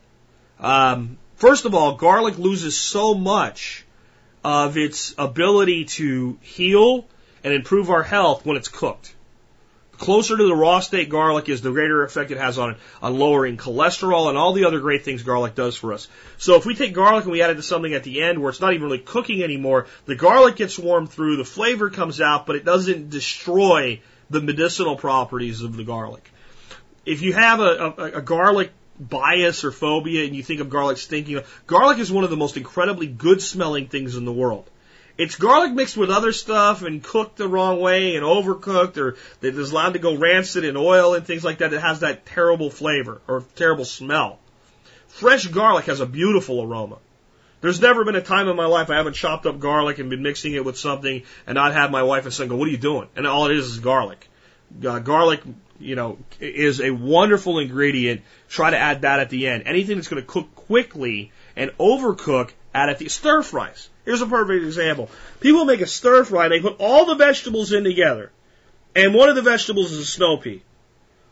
[0.59, 3.85] Um, first of all, garlic loses so much
[4.43, 7.07] of its ability to heal
[7.45, 9.15] and improve our health when it's cooked
[9.99, 13.57] closer to the raw state garlic is, the greater effect it has on, on lowering
[13.57, 16.09] cholesterol and all the other great things garlic does for us.
[16.39, 18.51] So if we take garlic and we add it to something at the end where
[18.51, 22.47] it's not even really cooking anymore, the garlic gets warmed through, the flavor comes out,
[22.47, 26.31] but it doesn't destroy the medicinal properties of the garlic.
[27.07, 30.99] If you have a, a, a garlic bias or phobia and you think of garlic
[30.99, 34.69] stinking, garlic is one of the most incredibly good smelling things in the world.
[35.17, 39.71] It's garlic mixed with other stuff and cooked the wrong way and overcooked or is
[39.71, 43.21] allowed to go rancid in oil and things like that that has that terrible flavor
[43.29, 44.41] or terrible smell.
[45.07, 46.99] Fresh garlic has a beautiful aroma.
[47.61, 50.23] There's never been a time in my life I haven't chopped up garlic and been
[50.23, 52.77] mixing it with something and not have my wife and son go, what are you
[52.77, 53.09] doing?
[53.15, 54.29] And all it is is garlic.
[54.85, 55.43] Uh, garlic,
[55.79, 58.23] you know, is a wonderful ingredient.
[58.49, 59.63] Try to add that at the end.
[59.67, 63.89] Anything that's going to cook quickly and overcook, add at the stir fries.
[64.05, 65.11] Here's a perfect example.
[65.41, 68.31] People make a stir fry, they put all the vegetables in together,
[68.95, 70.63] and one of the vegetables is a snow pea.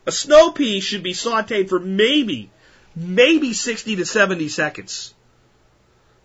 [0.05, 2.49] A snow pea should be sauteed for maybe,
[2.95, 5.13] maybe 60 to 70 seconds.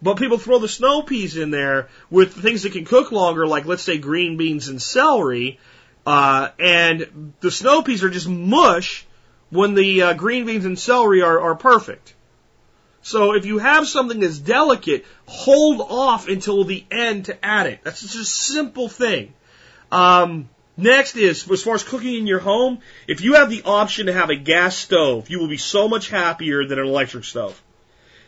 [0.01, 3.67] But people throw the snow peas in there with things that can cook longer, like
[3.67, 5.59] let's say green beans and celery,
[6.07, 9.07] uh, and the snow peas are just mush
[9.51, 12.15] when the uh, green beans and celery are, are perfect.
[13.03, 17.81] So if you have something that's delicate, hold off until the end to add it.
[17.85, 19.33] That's just a simple thing.
[19.91, 24.07] Um, next is, as far as cooking in your home, if you have the option
[24.07, 27.61] to have a gas stove, you will be so much happier than an electric stove.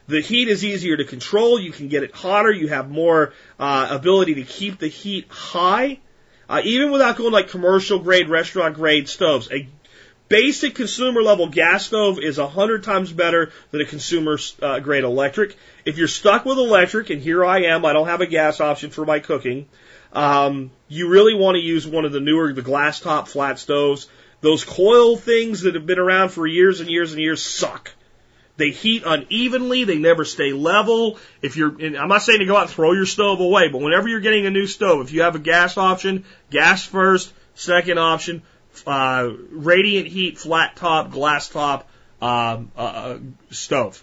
[0.09, 1.61] The heat is easier to control.
[1.61, 2.51] You can get it hotter.
[2.51, 6.01] You have more uh, ability to keep the heat high,
[6.49, 9.49] uh, even without going like commercial grade, restaurant grade stoves.
[9.53, 9.69] A
[10.31, 15.05] basic consumer level gas stove is a hundred times better than a consumer uh, grade
[15.05, 15.57] electric.
[15.85, 18.91] If you're stuck with electric, and here I am, I don't have a gas option
[18.91, 19.67] for my cooking.
[20.15, 24.09] Um, you really want to use one of the newer, the glass top flat stoves.
[24.41, 27.93] Those coil things that have been around for years and years and years suck.
[28.57, 29.85] They heat unevenly.
[29.85, 31.19] They never stay level.
[31.43, 34.09] If you're, I'm not saying to go out and throw your stove away, but whenever
[34.09, 37.33] you're getting a new stove, if you have a gas option, gas first.
[37.55, 38.43] Second option,
[38.87, 41.89] uh, radiant heat, flat top, glass top,
[42.21, 43.19] um, uh, uh,
[43.51, 44.03] stove.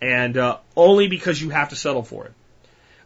[0.00, 2.32] And, uh, only because you have to settle for it.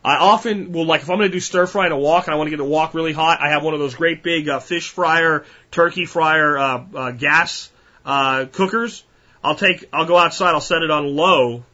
[0.03, 2.35] I often will like if I'm going to do stir fry in a wok and
[2.35, 4.49] I want to get the wok really hot, I have one of those great big
[4.49, 7.71] uh, fish fryer, turkey fryer uh, uh, gas
[8.05, 9.05] uh, cookers
[9.43, 11.65] I'll take, I'll go outside, I'll set it on low,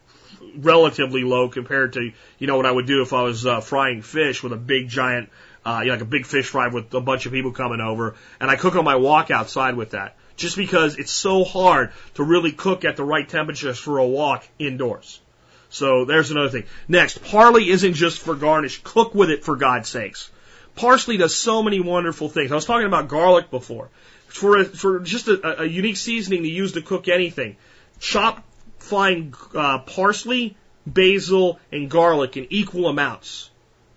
[0.55, 4.01] relatively low compared to, you know, what I would do if I was uh, frying
[4.01, 5.29] fish with a big giant,
[5.67, 8.15] uh, you know, like a big fish fry with a bunch of people coming over.
[8.39, 10.15] And I cook on my wok outside with that.
[10.37, 14.47] Just because it's so hard to really cook at the right temperatures for a wok
[14.57, 15.19] indoors.
[15.69, 16.63] So there's another thing.
[16.87, 18.81] Next, parsley isn't just for garnish.
[18.83, 20.31] Cook with it for God's sakes.
[20.75, 22.51] Parsley does so many wonderful things.
[22.51, 23.89] I was talking about garlic before
[24.27, 27.57] for a, for just a, a unique seasoning to use to cook anything.
[27.99, 28.43] Chop
[28.79, 33.49] fine uh, parsley, basil, and garlic in equal amounts,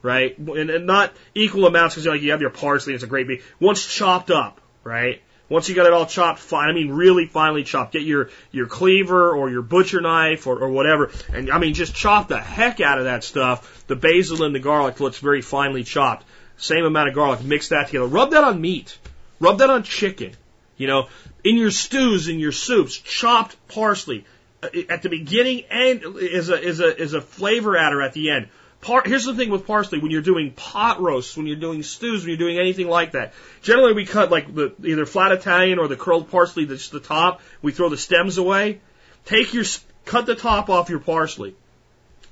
[0.02, 0.36] right?
[0.38, 3.42] And, and not equal amounts because like you have your parsley, it's a great big.
[3.58, 5.22] Once chopped up, right?
[5.48, 7.92] Once you got it all chopped fine, I mean really finely chopped.
[7.92, 11.94] Get your your cleaver or your butcher knife or, or whatever, and I mean just
[11.94, 13.84] chop the heck out of that stuff.
[13.88, 16.24] The basil and the garlic it's very finely chopped.
[16.56, 17.42] Same amount of garlic.
[17.42, 18.06] Mix that together.
[18.06, 18.96] Rub that on meat.
[19.40, 20.32] Rub that on chicken.
[20.76, 21.08] You know,
[21.42, 24.24] in your stews, in your soups, chopped parsley
[24.62, 28.30] uh, at the beginning and is a is a is a flavor adder at the
[28.30, 28.48] end.
[28.80, 32.22] Par- Here's the thing with parsley: when you're doing pot roasts, when you're doing stews,
[32.22, 35.88] when you're doing anything like that, generally we cut like the either flat Italian or
[35.88, 37.42] the curled parsley that's the top.
[37.60, 38.80] We throw the stems away.
[39.26, 39.64] Take your
[40.06, 41.54] cut the top off your parsley.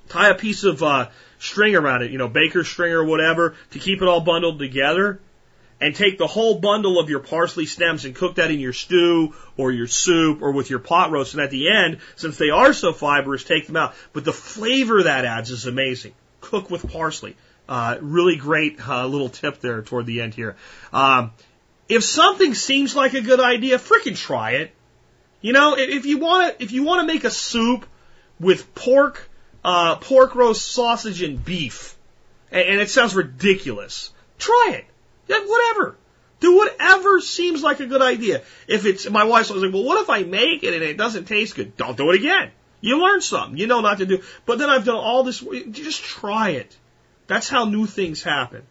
[0.09, 1.09] Tie a piece of uh,
[1.39, 5.21] string around it, you know, baker's string or whatever, to keep it all bundled together
[5.81, 9.35] and take the whole bundle of your parsley stems and cook that in your stew
[9.57, 11.35] or your soup or with your pot roast.
[11.35, 13.95] And at the end, since they are so fibrous, take them out.
[14.13, 16.15] But the flavor that adds is amazing.
[16.41, 17.37] Cook with parsley.
[17.69, 20.57] Uh, really great uh, little tip there toward the end here.
[20.93, 21.33] Um,
[21.89, 24.73] if something seems like a good idea, frickin' try it.
[25.41, 27.87] You know, if you want to, if you want to make a soup
[28.41, 29.29] with pork,
[29.65, 31.97] uh, pork roast, sausage, and beef,
[32.51, 34.85] and, and it sounds ridiculous, try it.
[35.29, 35.97] Yeah, whatever.
[36.41, 38.43] Do whatever seems like a good idea.
[38.67, 41.27] If it's, my wife's always like, well, what if I make it and it doesn't
[41.27, 41.77] taste good?
[41.77, 42.51] Don't do it again.
[42.81, 43.59] You learn something.
[43.59, 44.23] You know not to do.
[44.47, 45.41] But then I've done all this.
[45.71, 46.77] Just try it.
[47.27, 48.63] That's how new things happen.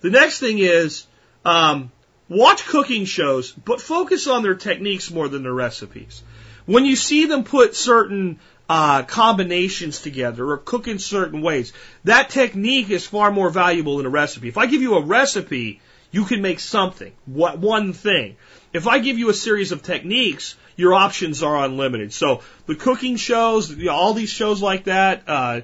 [0.00, 1.06] The next thing is,
[1.44, 1.90] um,
[2.28, 6.22] watch cooking shows, but focus on their techniques more than their recipes.
[6.66, 11.72] When you see them put certain uh, combinations together or cook in certain ways,
[12.04, 14.48] that technique is far more valuable than a recipe.
[14.48, 15.80] If I give you a recipe
[16.14, 18.36] you can make something, what one thing.
[18.72, 22.12] If I give you a series of techniques, your options are unlimited.
[22.12, 25.60] So the cooking shows, all these shows like that, uh,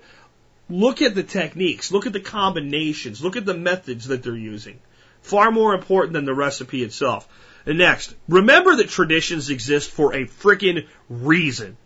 [0.68, 4.78] look at the techniques, look at the combinations, look at the methods that they're using.
[5.22, 7.28] Far more important than the recipe itself.
[7.66, 11.76] And next, remember that traditions exist for a freaking reason.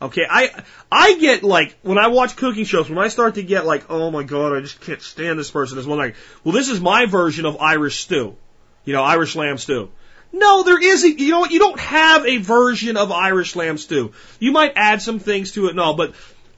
[0.00, 0.50] Okay, I
[0.90, 4.10] I get like when I watch cooking shows, when I start to get like, oh
[4.10, 5.76] my god, I just can't stand this person.
[5.76, 8.36] This one like, well, this is my version of Irish stew,
[8.84, 9.90] you know, Irish lamb stew.
[10.32, 11.18] No, there isn't.
[11.18, 11.50] You know what?
[11.50, 14.12] You don't have a version of Irish lamb stew.
[14.38, 16.14] You might add some things to it and all, but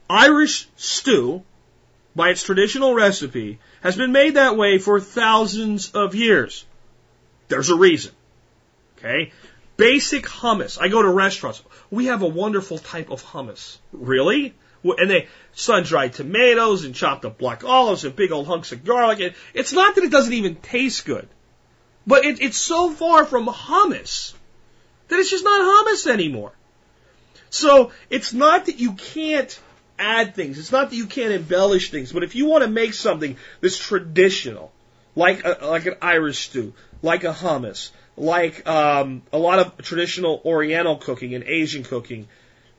[0.08, 1.42] Irish stew,
[2.14, 6.64] by its traditional recipe, has been made that way for thousands of years.
[7.48, 8.12] There's a reason.
[8.98, 9.32] Okay?
[9.76, 10.78] Basic hummus.
[10.80, 11.62] I go to restaurants.
[11.90, 13.78] We have a wonderful type of hummus.
[13.92, 14.54] Really?
[14.84, 19.34] And they sun-dried tomatoes and chopped up black olives and big old hunks of garlic.
[19.52, 21.28] It's not that it doesn't even taste good,
[22.06, 24.34] but it, it's so far from hummus
[25.08, 26.52] that it's just not hummus anymore.
[27.50, 29.58] So it's not that you can't
[29.98, 30.58] add things.
[30.58, 32.12] It's not that you can't embellish things.
[32.12, 34.72] But if you want to make something that's traditional,
[35.14, 40.40] like a, like an Irish stew, like a hummus, like um, a lot of traditional
[40.44, 42.28] Oriental cooking and Asian cooking.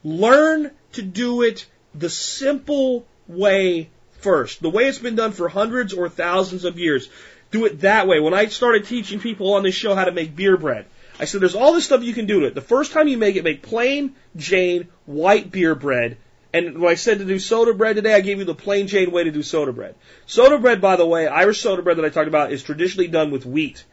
[0.03, 3.89] Learn to do it the simple way
[4.19, 7.10] first, the way it's been done for hundreds or thousands of years.
[7.56, 8.19] Do it that way.
[8.19, 10.88] When I started teaching people on this show how to make beer bread,
[11.22, 12.53] I said there's all this stuff you can do to it.
[12.53, 16.18] The first time you make it, make plain Jane white beer bread
[16.56, 19.11] And when I said to do soda bread today, I gave you the plain Jane
[19.11, 19.95] way to do soda bread.
[20.26, 23.32] Soda bread, by the way, Irish soda bread that I talked about is traditionally done
[23.32, 23.86] with wheat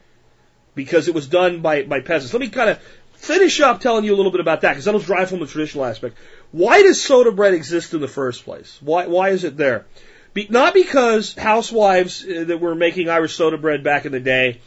[0.75, 2.33] because it was done by, by peasants.
[2.33, 2.79] Let me kind of
[3.15, 5.85] finish up telling you a little bit about that because that'll drive home the traditional
[5.85, 6.17] aspect.
[6.51, 8.77] Why does soda bread exist in the first place?
[8.81, 9.85] Why, why is it there?
[10.33, 14.61] Be, not because housewives uh, that were making Irish soda bread back in the day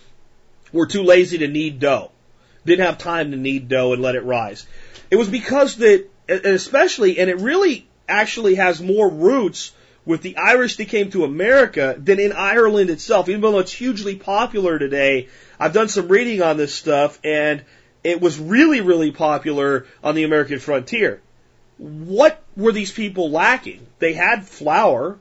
[0.72, 2.10] were too lazy to knead dough.
[2.64, 4.66] Didn't have time to knead dough and let it rise.
[5.10, 9.72] It was because that, especially, and it really actually has more roots
[10.05, 13.28] with the Irish that came to America than in Ireland itself.
[13.28, 15.28] Even though it's hugely popular today,
[15.59, 17.64] I've done some reading on this stuff and
[18.05, 21.20] it was really, really popular on the American frontier.
[21.78, 23.84] What were these people lacking?
[23.98, 25.18] They had flour,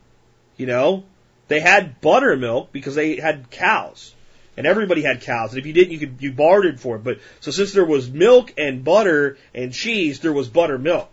[0.57, 1.03] you know,
[1.47, 4.13] they had buttermilk because they had cows.
[4.57, 5.51] And everybody had cows.
[5.51, 7.03] And if you didn't, you could, you bartered for it.
[7.03, 11.11] But, so since there was milk and butter and cheese, there was buttermilk.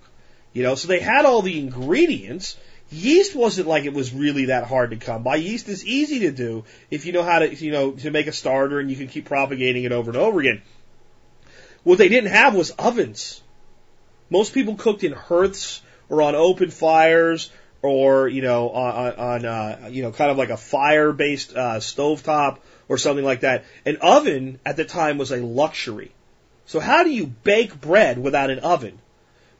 [0.52, 2.56] You know, so they had all the ingredients.
[2.90, 5.36] Yeast wasn't like it was really that hard to come by.
[5.36, 8.32] Yeast is easy to do if you know how to, you know, to make a
[8.32, 10.62] starter and you can keep propagating it over and over again.
[11.82, 13.40] What they didn't have was ovens.
[14.30, 17.50] Most people cooked in hearths or on open fires
[17.82, 22.58] or, you know, on, on uh, you know, kind of like a fire-based uh, stovetop
[22.88, 23.64] or something like that.
[23.84, 26.12] An oven at the time was a luxury.
[26.66, 28.98] So how do you bake bread without an oven?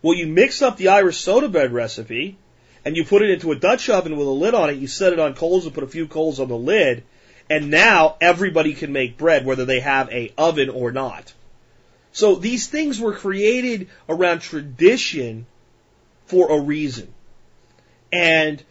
[0.02, 2.36] Well, you mix up the Irish soda bread recipe
[2.84, 4.78] and you put it into a Dutch oven with a lid on it.
[4.78, 7.04] You set it on coals and put a few coals on the lid.
[7.50, 11.32] And now everybody can make bread whether they have a oven or not.
[12.12, 15.46] So these things were created around tradition
[16.26, 17.12] for a reason.
[18.12, 18.62] And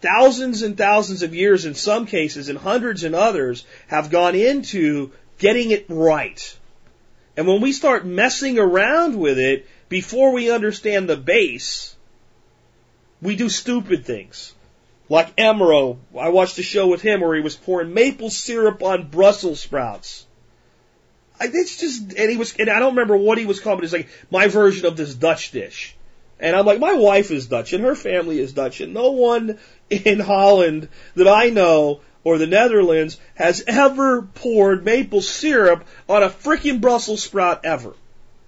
[0.00, 5.12] thousands and thousands of years in some cases and hundreds in others have gone into
[5.38, 6.58] getting it right.
[7.36, 11.96] And when we start messing around with it before we understand the base,
[13.22, 14.52] we do stupid things.
[15.08, 19.08] Like Emeril, I watched a show with him where he was pouring maple syrup on
[19.08, 20.26] Brussels sprouts.
[21.40, 23.92] It's just, and he was, and I don't remember what he was called, but it's
[23.92, 25.96] like my version of this Dutch dish.
[26.40, 29.58] And I'm like, my wife is Dutch and her family is Dutch and no one
[29.90, 36.30] in Holland that I know or the Netherlands has ever poured maple syrup on a
[36.30, 37.94] freaking Brussels sprout ever.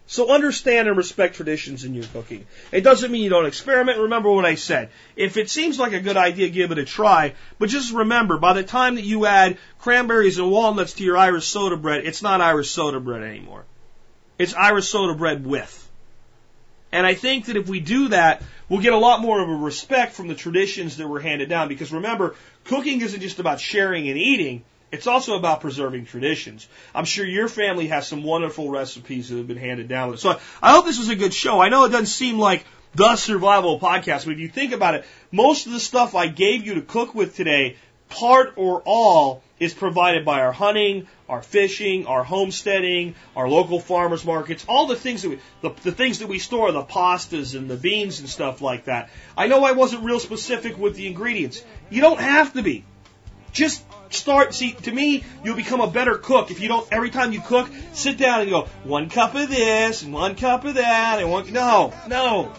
[0.08, 2.46] So understand and respect traditions in your cooking.
[2.70, 3.98] It doesn't mean you don't experiment.
[3.98, 4.90] Remember what I said.
[5.16, 7.34] If it seems like a good idea, give it a try.
[7.58, 11.46] But just remember, by the time that you add cranberries and walnuts to your Irish
[11.46, 13.64] soda bread, it's not Irish soda bread anymore.
[14.38, 15.85] It's Irish soda bread with.
[16.92, 19.54] And I think that if we do that, we'll get a lot more of a
[19.54, 21.68] respect from the traditions that were handed down.
[21.68, 22.34] Because remember,
[22.64, 24.64] cooking isn't just about sharing and eating.
[24.92, 26.68] It's also about preserving traditions.
[26.94, 30.16] I'm sure your family has some wonderful recipes that have been handed down.
[30.16, 31.60] So I hope this was a good show.
[31.60, 32.64] I know it doesn't seem like
[32.94, 36.64] the survival podcast, but if you think about it, most of the stuff I gave
[36.64, 37.76] you to cook with today,
[38.08, 44.24] part or all, is provided by our hunting, our fishing, our homesteading, our local farmers
[44.24, 47.68] markets, all the things that we, the, the things that we store, the pastas and
[47.68, 49.10] the beans and stuff like that.
[49.36, 51.64] I know I wasn't real specific with the ingredients.
[51.90, 52.84] You don't have to be.
[53.52, 57.32] Just start, see, to me, you'll become a better cook if you don't, every time
[57.32, 61.20] you cook, sit down and go, one cup of this and one cup of that
[61.20, 62.52] and one, no, no.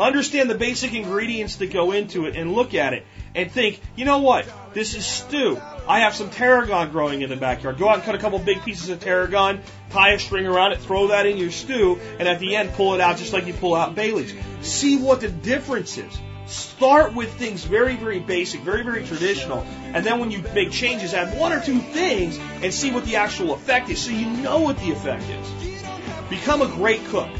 [0.00, 3.04] Understand the basic ingredients that go into it and look at it
[3.34, 4.46] and think, you know what?
[4.74, 5.60] This is stew.
[5.88, 7.78] I have some tarragon growing in the backyard.
[7.78, 9.60] Go out and cut a couple big pieces of tarragon,
[9.90, 12.94] tie a string around it, throw that in your stew, and at the end pull
[12.94, 14.32] it out just like you pull out bay leaves.
[14.60, 16.18] See what the difference is.
[16.46, 19.60] Start with things very, very basic, very, very traditional,
[19.94, 23.16] and then when you make changes, add one or two things and see what the
[23.16, 25.82] actual effect is so you know what the effect is.
[26.28, 27.30] Become a great cook.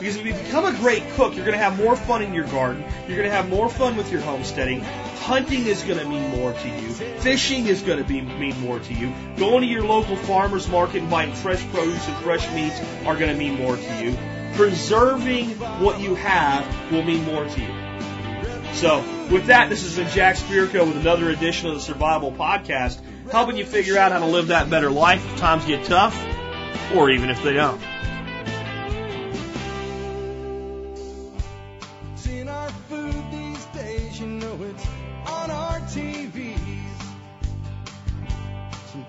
[0.00, 2.46] Because if you become a great cook, you're going to have more fun in your
[2.46, 2.82] garden.
[3.06, 4.80] You're going to have more fun with your homesteading.
[4.80, 6.88] Hunting is going to mean more to you.
[7.20, 9.12] Fishing is going to be, mean more to you.
[9.36, 13.30] Going to your local farmer's market and buying fresh produce and fresh meats are going
[13.30, 14.16] to mean more to you.
[14.54, 15.50] Preserving
[15.80, 18.72] what you have will mean more to you.
[18.72, 22.98] So, with that, this is Jack Spirko with another edition of the Survival Podcast,
[23.30, 26.18] helping you figure out how to live that better life if times get tough,
[26.94, 27.82] or even if they don't.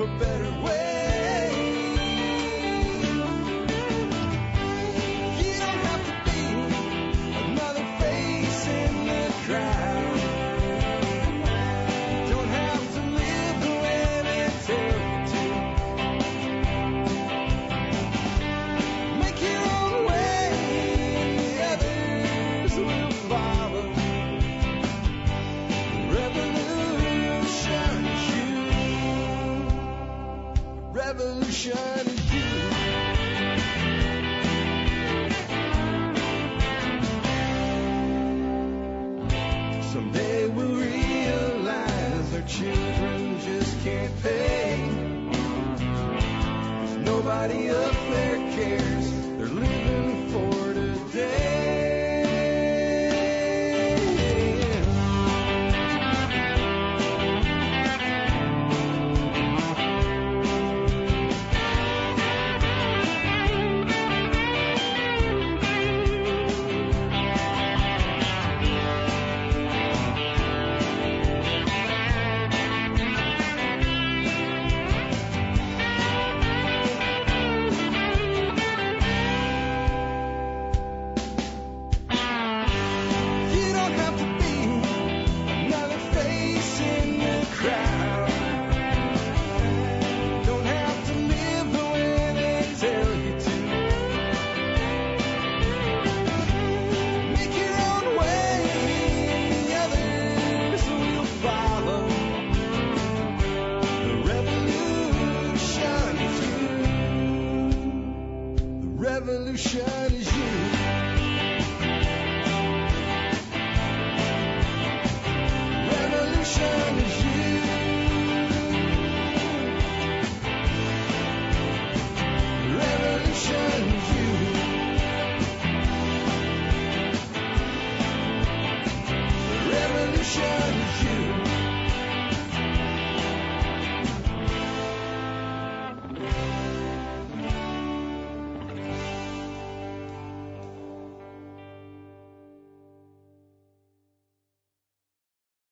[0.00, 1.01] a better way.